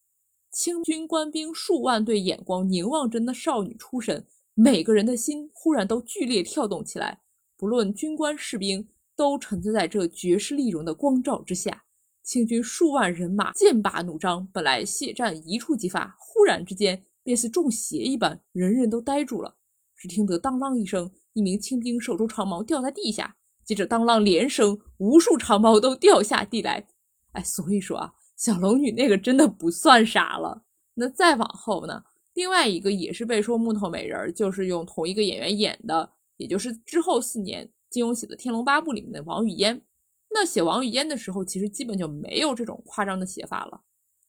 [0.52, 7.22] 清军官兵数万对眼光凝望着那少女出神，每个人的心忽然都剧烈跳动起来。
[7.56, 8.86] 不论军官士兵，
[9.16, 11.84] 都沉醉在这绝世丽容的光照之下。
[12.22, 19.56] 清军数万人马剑拔弩张，本来血战一触即发，忽然之间便似中邪一般，人人都呆住了。
[19.96, 26.86] 只听得当啷一声，一名清兵手中长矛掉在地下，接着当啷连声，无数长矛都掉下地来。
[27.32, 28.12] 哎，所以说啊。
[28.36, 30.64] 小龙女那个真的不算啥了。
[30.94, 32.04] 那再往后呢？
[32.34, 39.82] 另外一个也是被说木头美人，就是用同一个演员演的，也就是之后四年金庸写的《天龙八部》里面的王语嫣。
[40.30, 43.82] 那写王语嫣的时候，其实基本就没有这种夸张的写法了。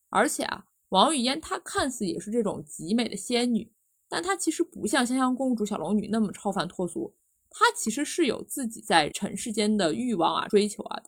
[0.10, 3.72] 而且啊，王语嫣她看似也是这种极美的仙女，
[4.10, 7.16] 但她其实不像香香公主、小龙女那么超凡脱俗，
[7.50, 11.02] 她其实是有自己在尘世间的欲望啊、追求啊。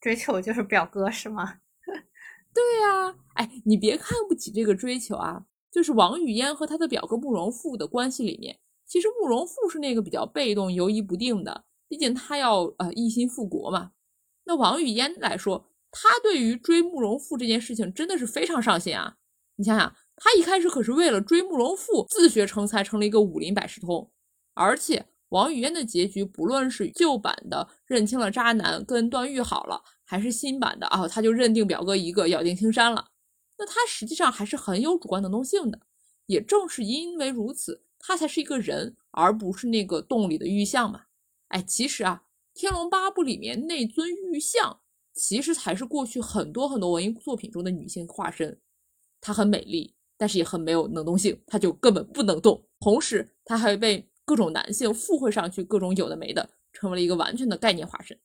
[0.00, 1.58] 追求就是表哥是吗？
[2.56, 13.90] 对呀，哎，你别看不起这个追求啊，就是王语嫣和她的表哥慕容复的关系里面，其实慕容复是那个比较被动、犹疑不定的，毕竟他要呃一心复国嘛。
[14.44, 19.16] 那王语嫣来说，他对于追慕容复这件事情真的是非常上心啊。
[19.56, 24.10] 你想想，他一开始可是为了追慕容复自学成才，成了一个武林百事通，
[24.54, 29.82] 而且王语嫣的结局，不论是旧版的认清了渣男，跟段誉好了。
[30.08, 33.08] 还是新版的啊，他就认定表哥一个，咬定青山了。
[33.58, 35.80] 那他实际上还是很有主观能动性的。
[36.26, 41.02] 也正是因为如此，他才是一个人，而不是那个洞里的玉像嘛。
[41.48, 42.22] 哎，其实啊，
[42.60, 44.78] 《天龙八部》里面那尊玉像，
[45.12, 48.60] 其实才是过去很多很多文艺作品中的女性化身。
[49.20, 52.64] 她很美丽，但是也很没有能动性，她就根本不能动。
[52.78, 58.20] 同时，她还被各种男性附会上去，各种有的没的，成为了一个完全的概念化身。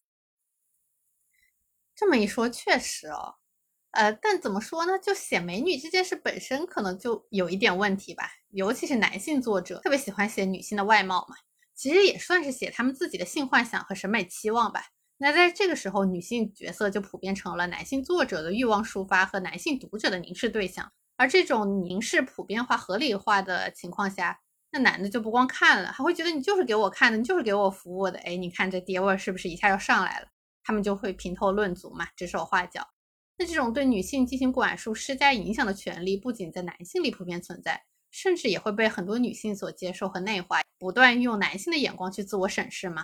[1.95, 3.35] 这么一说，确实哦，
[3.91, 4.97] 呃，但怎么说呢？
[4.97, 8.31] 就写美女这件事本身，可能就有一点问题吧。
[8.49, 11.35] 尤其是男性作者特别喜欢写女性的外貌嘛，
[11.75, 14.87] 其实也算是写他们自己的性幻想和审美期望吧。
[15.17, 20.91] 那在这个时候，女性角色就普遍成了男性作者的欲望抒发和男性读者的凝视对象。
[21.15, 24.39] 而这种凝视普遍化、合理化的情况下，
[24.71, 28.17] 那男的就不光看了，还会觉得你就是给我看的，你就是给我服务的。
[28.19, 30.27] 哎，你看这爹味是不是一下要上来了？
[30.63, 32.87] 他们就会评头论足嘛，指手画脚。
[33.37, 43.03] 那这种对女性进行管束、施加影响的权利，不仅在男性里普遍存在，甚至也会被很多女性所接受和内化，不断用男性的眼光去自我审视嘛。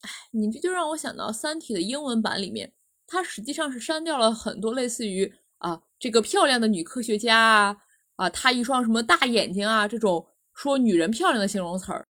[0.00, 2.72] 哎，你这就让我想到《三体》的英文版里面，
[3.06, 7.76] 它实际上是删掉了很多类似于啊这个漂亮的女科学家啊
[8.16, 12.06] 啊她一双什么大眼睛啊这种说女人漂亮的形容词儿。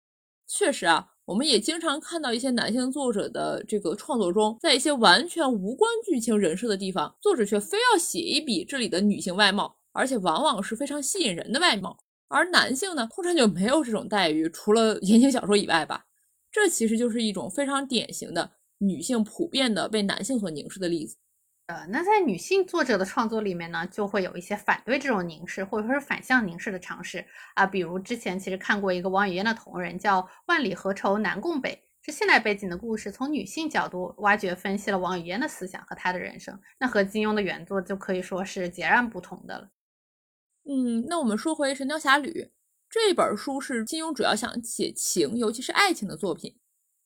[0.47, 1.09] 确实啊。
[1.25, 11.97] 我们也经常看到一些男性作者的这个创作中，在一些完全无关剧情人设的地方，作者却非要写一笔这里的女性外貌，而且往往是非常吸引人的外貌。
[12.27, 16.05] 而男性呢，通常就没有这种待遇，除了言情小说以外吧。
[16.51, 21.17] 这其实就是一种非常典型的女性普遍的被男性所凝视的例子。
[21.73, 39.71] 呃，那在女性作者的创作里面呢，就会有一些反对这种凝视或者说是反向凝视的尝试啊，比如之前其实看过一个王语嫣的同人叫《万里何愁南共北》，是现代背景的故事，从女性角度挖掘分析了王语嫣的思想和她的人生，那和金庸的原作就可以说是截然不同的了。
[40.69, 42.31] 嗯，那我们说回《神雕侠侣》
[42.91, 46.55] 这本书，是金庸主要想写情，尤其是爱情的作品。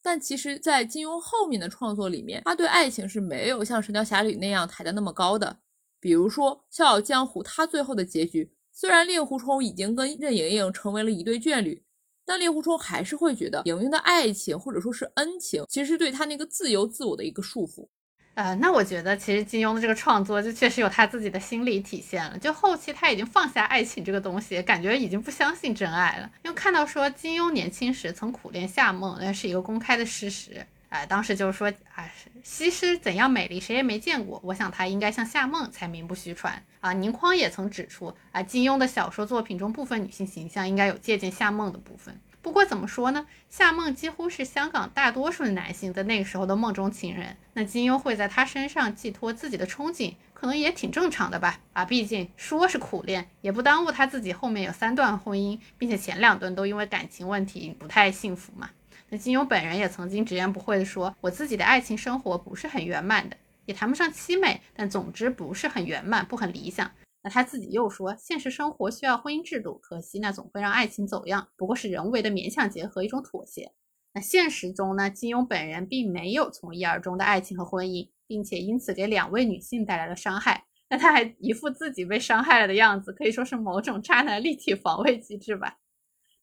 [0.07, 5.59] 但其实，在金庸后面的创作里面，他对爱情是没有像《神雕侠侣》那样抬得那么高的。
[5.99, 11.83] 比如说《笑傲江湖》，他最后的结局，虽然令狐冲已经跟任盈盈成为了一对眷侣，
[12.25, 17.88] 但令狐冲还是会觉得盈盈的爱情或者说是恩情，其实对他那个自由自我的一个束缚。
[18.37, 22.37] 呃，那我觉得其实金庸的这个创作就确实有他自己的心理体现了。
[22.37, 26.31] 就后期他已经放下爱情这个东西，感觉已经不相信真爱了。
[26.44, 30.66] 因为看到说金庸年轻时曾苦恋夏梦，那是一个公开的事实。
[30.90, 32.12] 哎，当时就是说，哎，
[32.44, 34.38] 西施怎样美丽，谁也没见过。
[34.44, 36.92] 我想她应该像夏梦才名不虚传啊。
[36.92, 42.20] 宁匡也曾指出，啊，金庸的小说作品中部分女性形象应该有借鉴夏梦的部分。
[42.47, 43.27] 不过怎么说呢？
[43.51, 47.37] 夏梦几乎是香港大多数的男性在那个时候的梦中情人。
[47.55, 51.59] 那金庸会在他身上寄托自己的憧憬，可能也挺正常的吧？
[51.73, 58.71] 啊，毕竟说是苦恋，也不耽误他自己后面有三段婚姻，并且前两段都因为感情问题不太幸福嘛。
[59.09, 66.93] 那金庸本人也曾经直言不讳地说：“我自己的爱情生活不是很圆满的，也谈不上凄美，但总之不是很圆满，不很理想。”
[67.27, 73.73] 那他自己又说，现实生活需要婚姻制度，可惜那总会让爱情走样，不过是人为的勉强结合，一种妥协。
[74.15, 80.67] 那现实中呢，金庸本人并没有从一而终的爱情和婚姻，并且因此给两位女性带来了伤害。
[80.89, 85.79] 那他还一副自己被伤害了的样子，可以说是某种渣男立体防卫机制吧。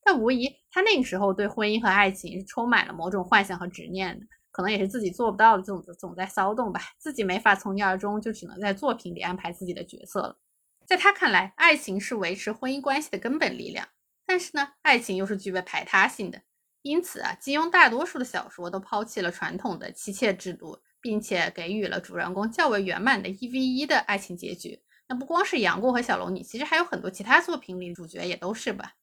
[0.03, 10.37] 但无疑，他那个时候对婚姻和爱情是充满了某种幻想和执念的，可能也是自己做不到的，总总在骚动吧，自己没法从一而终，就只能在作品里安排自己的角色了。
[10.85, 13.87] 在他看来，爱情是维持婚姻关系的根本力量。
[14.25, 16.41] 但是呢，爱情又是具备排他性的。
[16.81, 24.81] 因此啊，金庸大多数的小说都抛弃了传统的妻妾制度，并且给予了主人公较为圆满的一 v 一的爱情结局。
[25.07, 28.93] 那不光是杨过和小龙女，其实还有很多其他作品里主角也都是吧。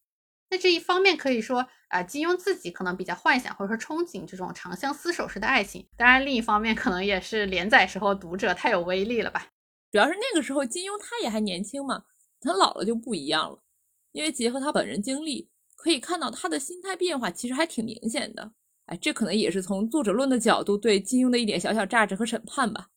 [0.51, 5.89] 那这一方面可以说啊，金庸自己可能比较幻想或者说憧憬这种长相厮守式的爱情。
[5.97, 9.47] 当然，另一方面可能也是连载时候读者太有威力了吧。
[9.91, 12.05] 主要是那个时候金庸他也还年轻嘛，
[12.41, 13.63] 他老了就不一样了。
[14.13, 18.53] 因为结合他本人经历，可以看到他的心态变化其实还挺明显的。
[18.87, 22.89] 哎，这可能也是从作者论的角度对金庸的一点小小榨汁和审判吧。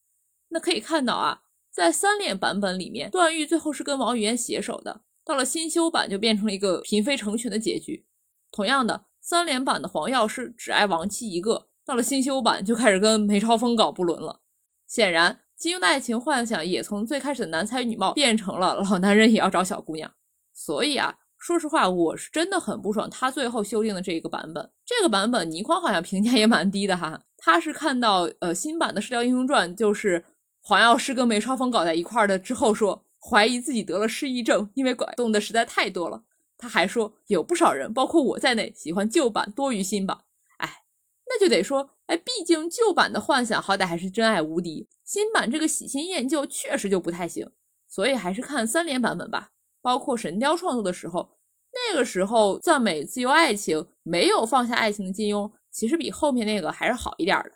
[0.49, 8.06] 那可以看到啊，在三连版本里面，段誉最后是跟王语嫣携手的，到了新修版就变成了一个嫔妃成群的结局。
[8.51, 14.41] 同样的，三连版的黄药师只爱王妻一个，到了新修版就开始跟梅超风搞不伦了。
[14.88, 15.42] 显然。
[15.63, 20.12] 金庸的爱情幻想也从最开始的男才女貌变成了老男人也要找小姑娘，
[20.52, 24.69] 所以啊，说实话，我是真的很不爽他最后修订的这一个版本。
[24.86, 30.26] 这个版本倪匡好像评价也蛮低的哈，他是看到呃新版的《射雕英雄传》就是
[30.62, 36.21] 黄药师跟梅超风搞在一块儿的之后，说怀疑自己得了失忆症，因为拐动的实在太多了。
[36.58, 40.17] 他还说有不少人，包括我在内，喜欢旧版多于新版。
[40.58, 40.84] 哎，
[41.26, 44.88] 那就得说，哎，毕竟旧版的幻想好歹还是真爱无敌。
[45.04, 47.49] 新版这个喜新厌旧确实就不太行，
[47.88, 49.49] 所以还是看三连版本吧。
[49.82, 51.32] 包括神雕创作的时候，
[51.73, 57.52] 那个时候赞美自由爱情，没有放下爱情的金庸，其实比后面那个还是好一点的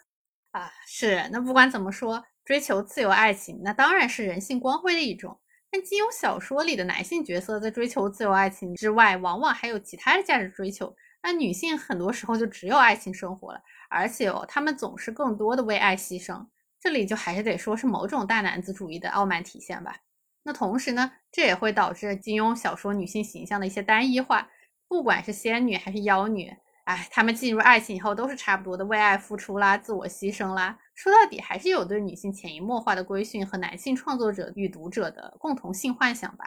[0.60, 0.72] 啊。
[0.88, 5.40] 是，那不管怎么说，追求自由爱情，那当然是人性光辉的一种。
[5.70, 10.96] 但金庸小说里的男性角色在追求自由爱情之外，往往还有其他的价值追求。
[11.22, 16.48] 那女性很多时候就只有爱情生活了，而且哦，她们总是更多的为爱牺牲。
[16.80, 19.98] 这里就还是得说是某种大男子主义的傲慢体现吧。
[20.44, 24.50] 那同时呢，这也会导致金庸小说女性形象的一些单一化。
[24.88, 26.50] 不管是仙女还是妖女，
[26.86, 30.80] 哎，她们进入爱情以后都是差不多的为爱付出啦、自我牺牲啦。
[30.96, 36.46] 说到底，还是有对女性潜移默化的规训和男性创作者与读者的共同性幻想吧。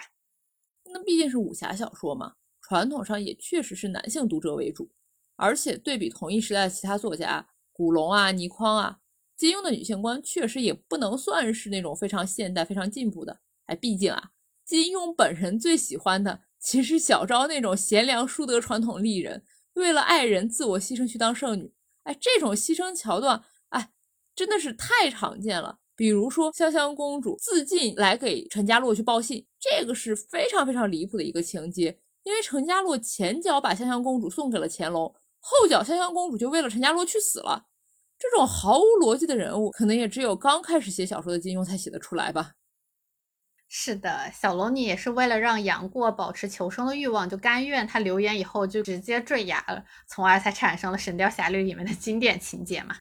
[0.93, 4.91] 那毕竟是武侠小说嘛，传统上也确实是男性读者为主。
[5.41, 8.99] 而且对比同一时代的其他作家，古龙啊、倪匡啊。
[9.37, 13.41] 金庸的女性观确实也不能算是那种非常现代、非常进步的。
[13.65, 14.33] 哎，毕竟啊，
[14.67, 19.43] 金庸本人最喜欢的其实小昭那种贤良淑德传统丽人，
[19.75, 21.73] 为了爱人自我牺牲去当圣女。
[22.03, 23.93] 哎，这种牺牲桥段，哎，
[24.35, 25.79] 真的是太常见了。
[25.97, 31.99] 比如说香香公主自尽来给陈家洛去报信，这个是非常非常离谱的一个情节。
[32.23, 37.67] 因为陈家洛前脚把香香公主送给了乾隆，后脚香香公主就为了陈家洛去死了。
[38.19, 42.53] 这种毫无逻辑的人物，可能也只有刚开始写小说的金庸才写得出来吧。
[43.73, 52.97] 是的，小龙女也是为了让杨过保持求生的欲望，就甘愿他留言以后就直接坠崖了，从而才产生了《神雕侠侣》里面的经典情节嘛。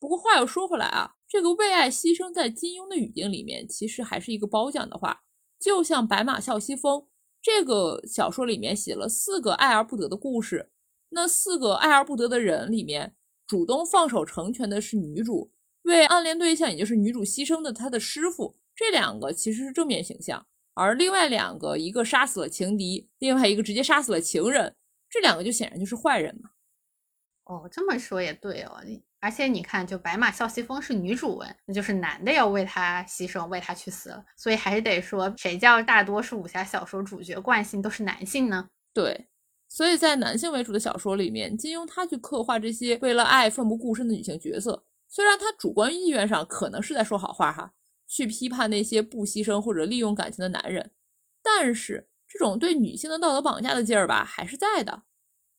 [0.00, 5.20] 不过话又说回来啊，这个为爱牺牲在金庸的语境里面，其实还是一个褒奖的话。
[5.60, 7.00] 就像《白马啸西风》
[7.42, 10.70] 这个小说里面写了四个爱而不得的故事，
[11.10, 13.14] 那四个爱而不得的人里面，
[13.46, 15.50] 主动放手成全的是女主，
[15.82, 18.56] 为暗恋对象也就是女主牺牲的她的师傅。
[18.74, 24.76] 这两个其实是正面形象，而另外两个，一个杀死了情敌，另外一个直接杀死了情人，
[25.10, 26.50] 这两个就显然就是坏人嘛。
[27.44, 28.80] 哦，这么说也对哦。
[29.20, 34.24] 而且你看，就白马啸西风是女主文，那就是男的要为她牺牲，为她去死了。
[34.36, 38.68] 所以还是得说，谁叫大多数武侠小说主角惯性都是男性呢？
[38.94, 39.26] 对，
[39.68, 47.74] 所以在男性为主的小说里面，金庸他去刻画这些为了爱奋不顾身的女性角色，虽然他主观意愿上可能是在说好话哈。
[48.10, 50.92] 去批判那些不牺牲或者利用感情的男人，
[51.42, 55.02] 但是这种对女性的道德绑架的劲儿吧，还是在的。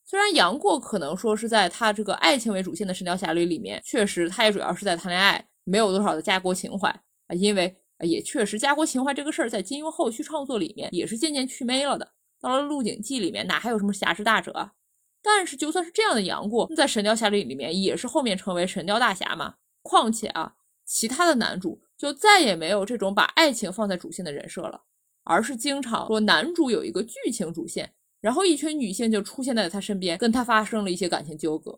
[0.03, 7.35] 虽然杨过可能说是在他这个爱情为主线的《神雕侠侣》里面，确实他也主要是在谈恋爱，没有多少的家国情怀啊。
[7.35, 12.13] 因为也确实家国情怀这个事儿，在金庸后续创作里面也是渐渐去没了的。
[12.39, 14.73] 到了《鹿鼎记》里面，哪还有什么侠之大者啊？
[15.21, 19.55] 但是就算是这样的杨过，在《神雕侠侣》里面也是后面成为神雕大侠嘛。
[19.81, 21.81] 况且啊，其他的男主。
[21.99, 24.83] 就再也没有这种把爱情放在主线的人设了，
[25.25, 31.77] 而是经常说男主有一个剧情主线，然后一群女性就出现在他身边，跟他发生了一些感情纠葛。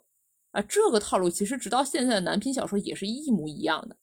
[0.52, 3.98] 啊，这个套路其实直到现在的男频小说也是一模一样的。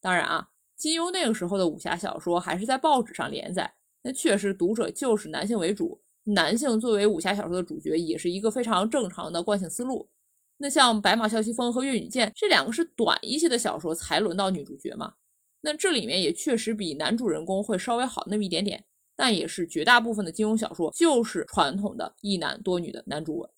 [0.00, 10.08] 当然啊，金庸那个时候的武侠小说还是在报纸上连载，那确实读者就是男性为主，男性作为武侠小说的主角也是一个非常正常的惯性思路。
[10.56, 15.14] 那像《白马啸西风》和《岳女剑》这两个是短一些的小说，才轮到女主角嘛。
[15.60, 18.84] 那这里面也确实比男主人公会稍微好那么一点点，
[19.16, 23.50] 但也是绝大部分的金庸小说就是传统的一男多女的男主文。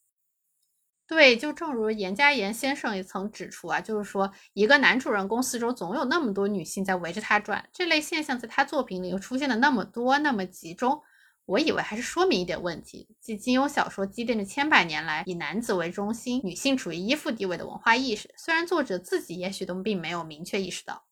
[1.09, 11.01] 对，就正如严家言先生也曾指出啊，就是说一个男主人公四周总有那么多女性在围着他转，这类现象在他作品里又出现的那么多那么集中，
[11.47, 21.05] 我以为还是说明一点问题，即金庸小说积淀着千百年来以男子为中心、女性处于依附地位的文化意识，虽然作者自己也许都并没有明确意识到。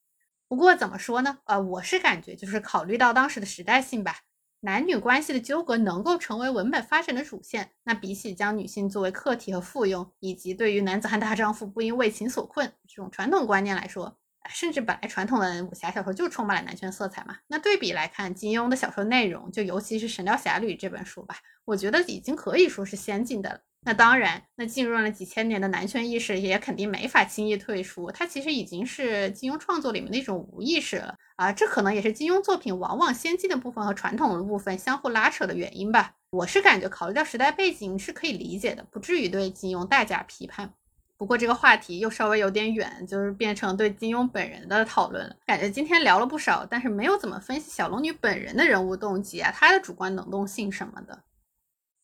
[0.49, 1.39] 不过怎么说呢？
[1.45, 4.23] 呃，我是感觉就是考虑到当时的时代性吧，
[4.61, 14.19] 男女关系的纠葛能够成为文本发展的主线，那比起将女性作为客体和附庸，以及对于男子汉大丈夫不因为情所困这种传统观念来说，
[14.49, 17.37] 甚至本来传统的武侠小说就充满了男权色彩嘛。
[17.47, 23.61] 那对比来看，金庸的小说内容，就尤其是《神雕侠侣》这本书吧，我觉得已经可以说是先进的了。
[23.87, 31.53] 那当然，那浸润了几千年的男权意识也肯定没法轻易退出，它其实已经是金庸创作里面的一种无意识了啊！
[31.53, 36.15] 这可能也是金庸作品往往先进的部分和传统的部分相互拉扯的原因吧。
[36.31, 40.73] 我是感觉考虑到时代背景是可以理解的，不至于对金庸大加批判。
[41.17, 45.37] 不过这个话题又稍微有点远，就是变成对金庸本人的讨论了。
[45.47, 51.23] 感觉今天聊了不少，但是没有怎么分析小龙女本人的人物动机啊，她的主观能动性什么的。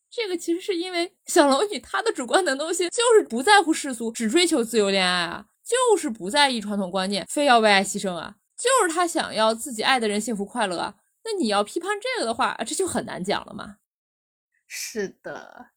[0.09, 10.95] 这个其实是因为小龙女她的主观能动性就是不在乎世俗，只追求自由恋爱啊，就是不在意传统观念，非要为爱牺牲啊，就是她想要自己爱的人幸福快乐啊。
[11.23, 13.77] 那你要批判这个的话，这就很难讲了嘛。
[14.67, 15.70] 是的。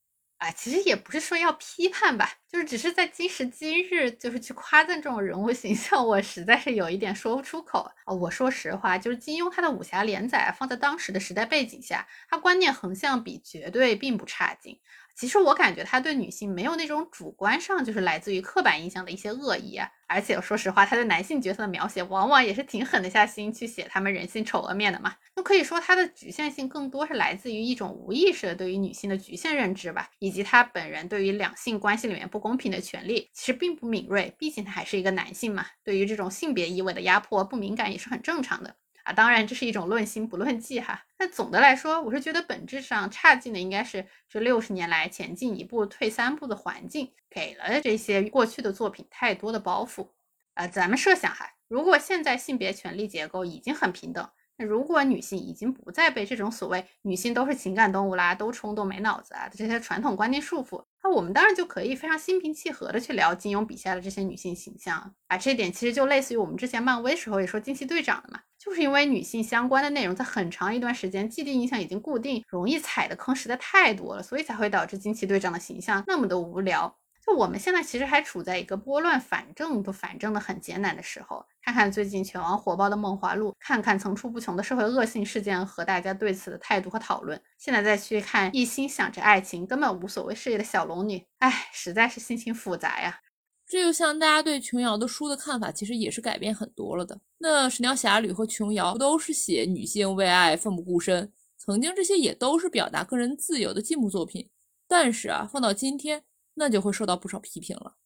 [0.44, 8.12] 啊，其实也不是说要批判吧，就是只是在今时今日，就是去夸赞这种人物形象，我实在是有一点说不出口啊。
[8.12, 14.78] 我说实话，就是金庸他的武侠连载放在当时的时代背景下，他观念横向比绝对并不差劲。
[15.14, 25.14] 其实我感觉他对女性没有那种主观上就是来自于刻板印象的一些恶意啊，而且说实话，他对男性角色的描写往往也是挺狠得下心去写他们人性丑恶面的嘛。
[25.36, 38.74] 那可以说他的局限性更多是来自于一种无意识的对于女性的局限认知吧，以及他本人对于两性关系里面不公平的权利其实并不敏锐，毕竟他还是一个男性嘛，对于这种性别意味的压迫不敏感也是很正常的。
[39.04, 41.04] 啊，当然这是一种论心不论迹哈。
[41.18, 50.08] 那总的来说，我是觉得本质上差劲的应该是这六十年来前进一步退三步的环境，给了这些过去的作品太多的包袱。
[50.54, 54.28] 啊，咱们设想哈，如果现在性别权利结构已经很平等。
[54.56, 65.36] 那如果女性已经不再被这种所谓女性都是情感动物啦，都冲动没脑子啊的这些传统观念束缚，那我们当然就可以非常心平气和的去聊金庸笔下的这些女性形象啊。
[65.36, 76.96] 这一点其实就类似于我们之前漫威时候也说惊奇队长的嘛，就是因为女性相关的内容在很长一段时间既定印象已经固定，容易踩的坑实在太多了，所以才会导致惊奇队长的形象那么的无聊。
[77.26, 81.44] 就我们现在其实还处在一个拨乱反正都反正的很艰难的时候。
[81.62, 93.20] 看看最近全网火爆的《梦华录》，看看层出不穷的社会恶性事件和大家对此的态度和讨论，现在再去看一心想着爱情、根本无所谓事业的小龙女，唉，实在是心情复杂呀。
[93.66, 97.18] 这就像大家对琼瑶的书的看法，其实也是改变很多了的。
[97.38, 101.32] 那《神雕侠侣》和琼瑶不都是写女性为爱奋不顾身？
[101.56, 104.50] 曾经这些也都是表达个人自由的进步作品，
[104.86, 106.22] 但是啊，放到今天，
[106.54, 107.96] 那就会受到不少批评了。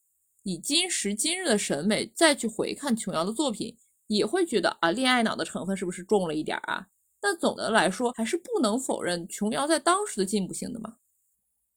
[0.42, 3.76] 以今时今日的审美再去回看琼瑶的作品，
[4.07, 6.88] 也会觉得啊，恋爱脑的成分是不是重了一点啊？
[7.20, 10.96] 但总的来说，还是不能否认琼瑶在当时的进步性的嘛。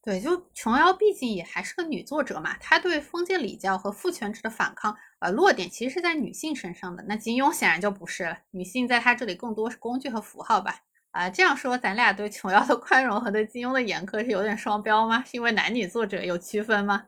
[0.03, 7.03] 对，就琼瑶毕竟也还是个女作者嘛，她对封建礼教和父权制的反抗，呃，落点其实是在女性身上的。
[7.07, 10.83] 那金庸显然就不是了，女性在她这里更多是工具和符号吧？
[11.11, 15.23] 啊，这样说，咱俩对琼瑶的宽容和对金庸的严苛是有点双标吗？
[15.25, 17.03] 是因为男女作者有区分吗？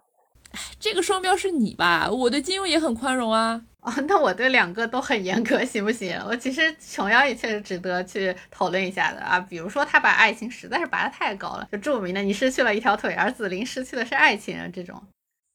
[0.80, 2.12] 这个双标是你吧？
[2.12, 3.62] 我对金庸也很宽容啊。
[3.80, 6.18] 哦，那我对两个都很严格，行不行？
[6.28, 9.39] 我其实琼瑶也确实值得去讨论一下的啊。
[9.39, 15.01] 比如说，他把爱情实在是拔得太高了，就著名的“你失去了一条腿，而紫菱失去的是爱情”这种。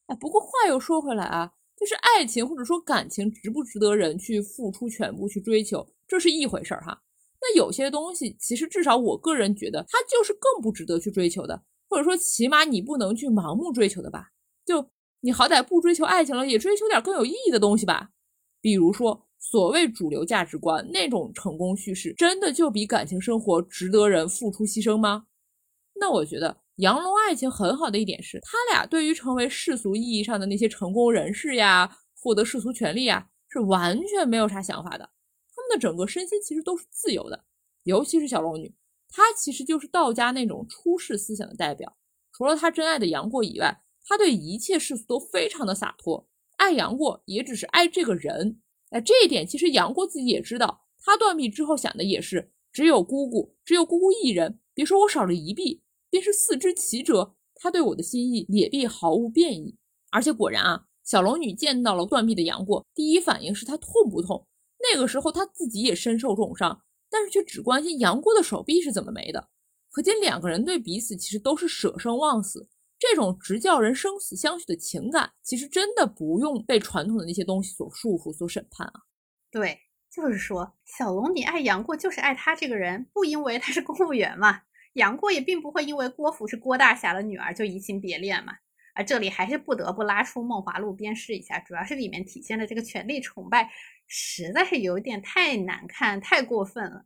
[0.07, 6.99] 哎，不过话又说回来啊，就是爱情或者说感情值不值得人去付出全部去追求，这是一回事儿哈。
[7.41, 14.29] 那有些东西，其实至少我个人觉得，它就是更不值得去追求的，或者说起码你不能去盲目追求的吧。
[14.65, 14.89] 就
[15.21, 18.09] 你好歹不追求爱情了，也追求点更有意义的东西吧。
[18.61, 25.25] 比如说，所谓主流价值观那种成功叙事，真的就比感情生活值得人付出牺牲吗？
[25.95, 35.09] 那我觉得杨龙爱情很好的一点是，他俩对于成为世俗意义上的那些成功人士呀，获得世俗权利啊，是完全没有啥想法的。
[35.69, 37.45] 那整个身心其实都是自由的，
[37.83, 38.75] 尤其是小龙女，
[39.07, 41.95] 她其实就是道家那种出世思想的代表。
[42.33, 43.83] 除了她真爱的杨过以外。
[44.05, 48.59] 她对一切世俗都非常的洒脱，爱杨过也只是爱这个人。
[48.89, 50.81] 哎，这一点其实杨过自己也知道。
[50.97, 54.59] 他断臂之后想的也是，只有姑姑，只有姑姑一人。
[54.73, 59.77] 别说我少了一臂，便是四肢齐折，他对我的心意也必毫无变异。
[60.09, 64.47] 而且果然啊，小龙女见到了断臂的杨过，第一反应是他痛不痛？
[64.91, 69.49] 那个时候他自己也身受重伤，但是却只关心杨过的手臂是怎么没的。
[69.91, 72.67] 可见两个人对彼此其实都是舍生忘死。
[72.99, 78.93] 这种直叫人生死相许的情感，其实真的不用被传统的那些东西所束缚、所审判啊。
[79.49, 79.79] 对，
[80.13, 84.63] 就是说，小龙你爱杨过，就是爱他这个人，不因为他是公务员嘛。
[84.93, 88.53] 杨过也并不会因为郭芙是郭大侠的女儿就移情别恋嘛。
[88.93, 93.69] 啊，这里还是不得不拉出《梦华录》鞭尸一下，主要是里面体现的这个权力崇拜，
[94.07, 97.05] 实在是有点太难看、太过分了。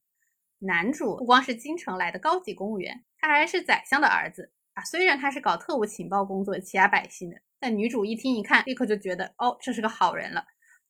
[0.60, 4.52] 男主不光是京城来的高级公务员，他还是宰相的儿子。
[4.74, 10.44] 啊，虽然他是搞特务情报工作欺压百姓的，但女主一听一看，立刻就觉得哦，这是个好人了。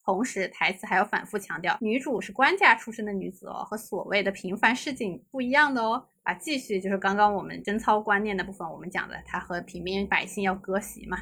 [0.03, 6.05] 同时，台词还要反复强调，女主是官家出身的女子哦，和所谓的平凡市井不一样的哦。
[6.23, 11.21] 啊，继续就是刚刚我们贞操观念的部分，我们讲的她和平民百姓要割席嘛。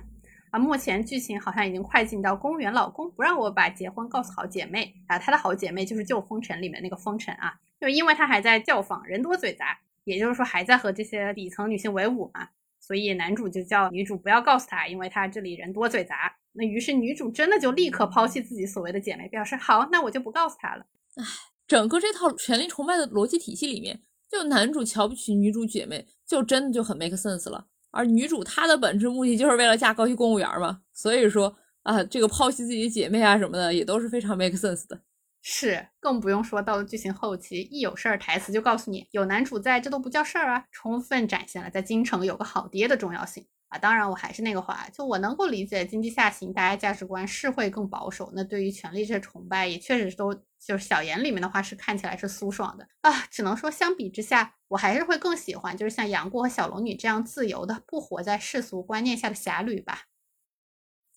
[0.50, 9.78] 啊，目前剧情好像已经快进到公务员老公不让我把结婚告诉好姐妹啊，他的好姐妹就是旧风尘里面那个风尘啊，就因为他还在教坊，人多嘴杂。
[10.04, 16.36] 也就是说，还在和这些底层女性为伍嘛，所以男主就叫女主不要告诉他，因为他这里人多嘴杂。
[16.54, 20.86] 那于是女主真的就立刻抛弃自己所谓的姐妹，表示好，那我就不告诉他了。
[21.16, 21.24] 唉，
[21.68, 27.68] 整个这套权力崇拜的逻辑体系里面，就男主瞧不起女主姐妹，就真的就很 make sense 了。
[27.91, 35.02] 而女主她的本质目的就是为了嫁高级公务员嘛，所以说啊，这个抛弃自己的姐妹啊什么的，也都是非常 make sense 的。
[35.41, 43.80] 是，更不用说到了剧情后期，一有事儿，台词就告诉你有男主在，这都不叫事儿啊，充分展现了在京城有个好爹的重要性啊。
[43.80, 53.26] 当然，我还是那个话，就我能够理解经济下行，大家价值观是会更保守，那对于权力这些崇拜，也确实都就是小言里面的话是看起来是舒爽的啊。
[53.32, 60.03] 只能说相比之下，我还是会更喜欢就是像杨过和小龙女这样自由的，不活在世俗观念下的侠侣吧。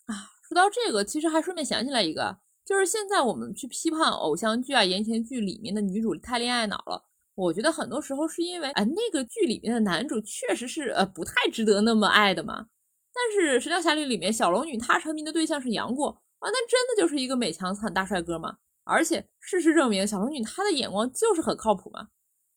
[0.07, 2.39] 啊，说到这个，其实还顺便想起来一个。
[2.65, 7.05] 就是现在我们去批判偶像剧啊、言情剧里面的女主太恋爱脑了，
[7.35, 12.67] 我觉得很多时候是因为，哎，那个剧里面的男主确实是呃不太值得那么爱的嘛。
[13.13, 18.59] 但是《神雕侠侣》里面小龙女她成名的对象是杨过啊，那真的就是一个美强惨大帅哥嘛。
[18.85, 22.09] 而且事实证明，小龙女她的眼光就是很靠谱嘛。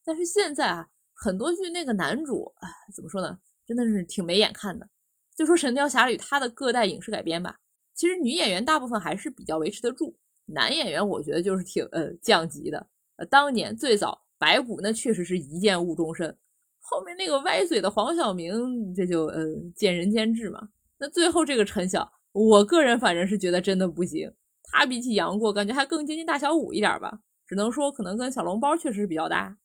[0.04, 4.88] 但是现在啊，很多剧那个男主，哎，怎么说呢，真的是挺没眼看的。
[5.36, 7.58] 就说《神雕侠侣》它的各代影视改编吧。
[7.94, 10.16] 其实女演员大部分还是比较维持得住，
[10.46, 12.88] 男演员我觉得就是挺呃降级的。
[13.18, 16.36] 呃，当年最早白骨那确实是一见误终身，
[16.80, 19.44] 后面那个歪嘴的黄晓明这就呃
[19.76, 20.70] 见仁见智嘛。
[20.98, 24.32] 那最后这个陈晓，我个人反正是觉得真的不行。
[24.64, 27.20] 他比起杨过，感觉还更接近大小五一点吧。
[27.46, 29.58] 只能说可能跟小笼包确实是比较搭。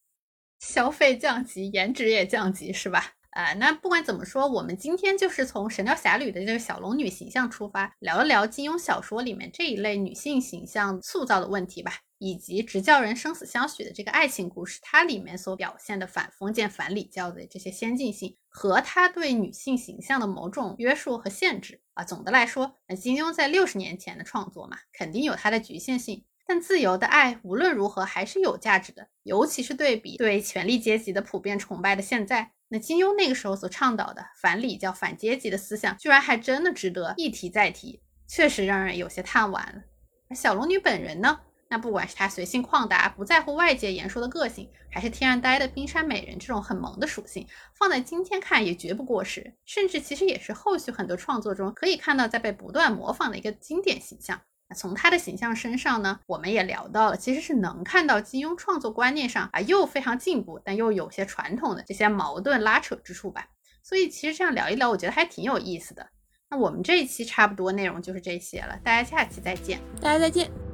[0.61, 3.15] 消费降级，颜值也降级，是吧？
[3.31, 11.93] 啊，那不管怎么说，我们今天就是从《神雕侠侣》的这个小龙女形象出发，聊一聊金庸小说里面这一类女性形象塑造的问题吧，
[12.23, 22.05] 以及直教人生死相许的这个爱情故事，它里面所表现的反封建、反礼教的这些先进性，和它对女性形象的某种约束和限制啊。
[22.05, 26.25] 总的来说，那金庸在六十年前的创作嘛，肯定有它的局限性。
[26.47, 32.53] 但自由的爱无论如何还是有价值的，尤其是对比对权力阶级的普遍崇拜的现在。
[32.69, 39.83] 那金庸那个时候所倡导的反礼教、反阶级的思想，居然还真的值得一提再提，确实让人有些叹惋了。
[40.31, 41.41] 而小龙女本人呢？
[41.73, 54.39] 那不管是他随性旷达、不在乎外界言说的个性，还是天然呆的冰山美人这种很萌的属性，放在今天看也绝不过时，甚至其实也是后续很多创作中可以看到在被不断模仿的一个经典形象。
[54.77, 63.47] 从他的形象身上呢，我们也聊到了，其实是能看到金庸创作观念上啊，又非常进步，但又有些传统的这些矛盾拉扯之处吧。
[63.83, 66.07] 所以其实这样聊一聊，我觉得还挺有意思的。
[66.51, 70.72] 那我们这一期差不多内容就是这些了，大家下期再见，大家再见。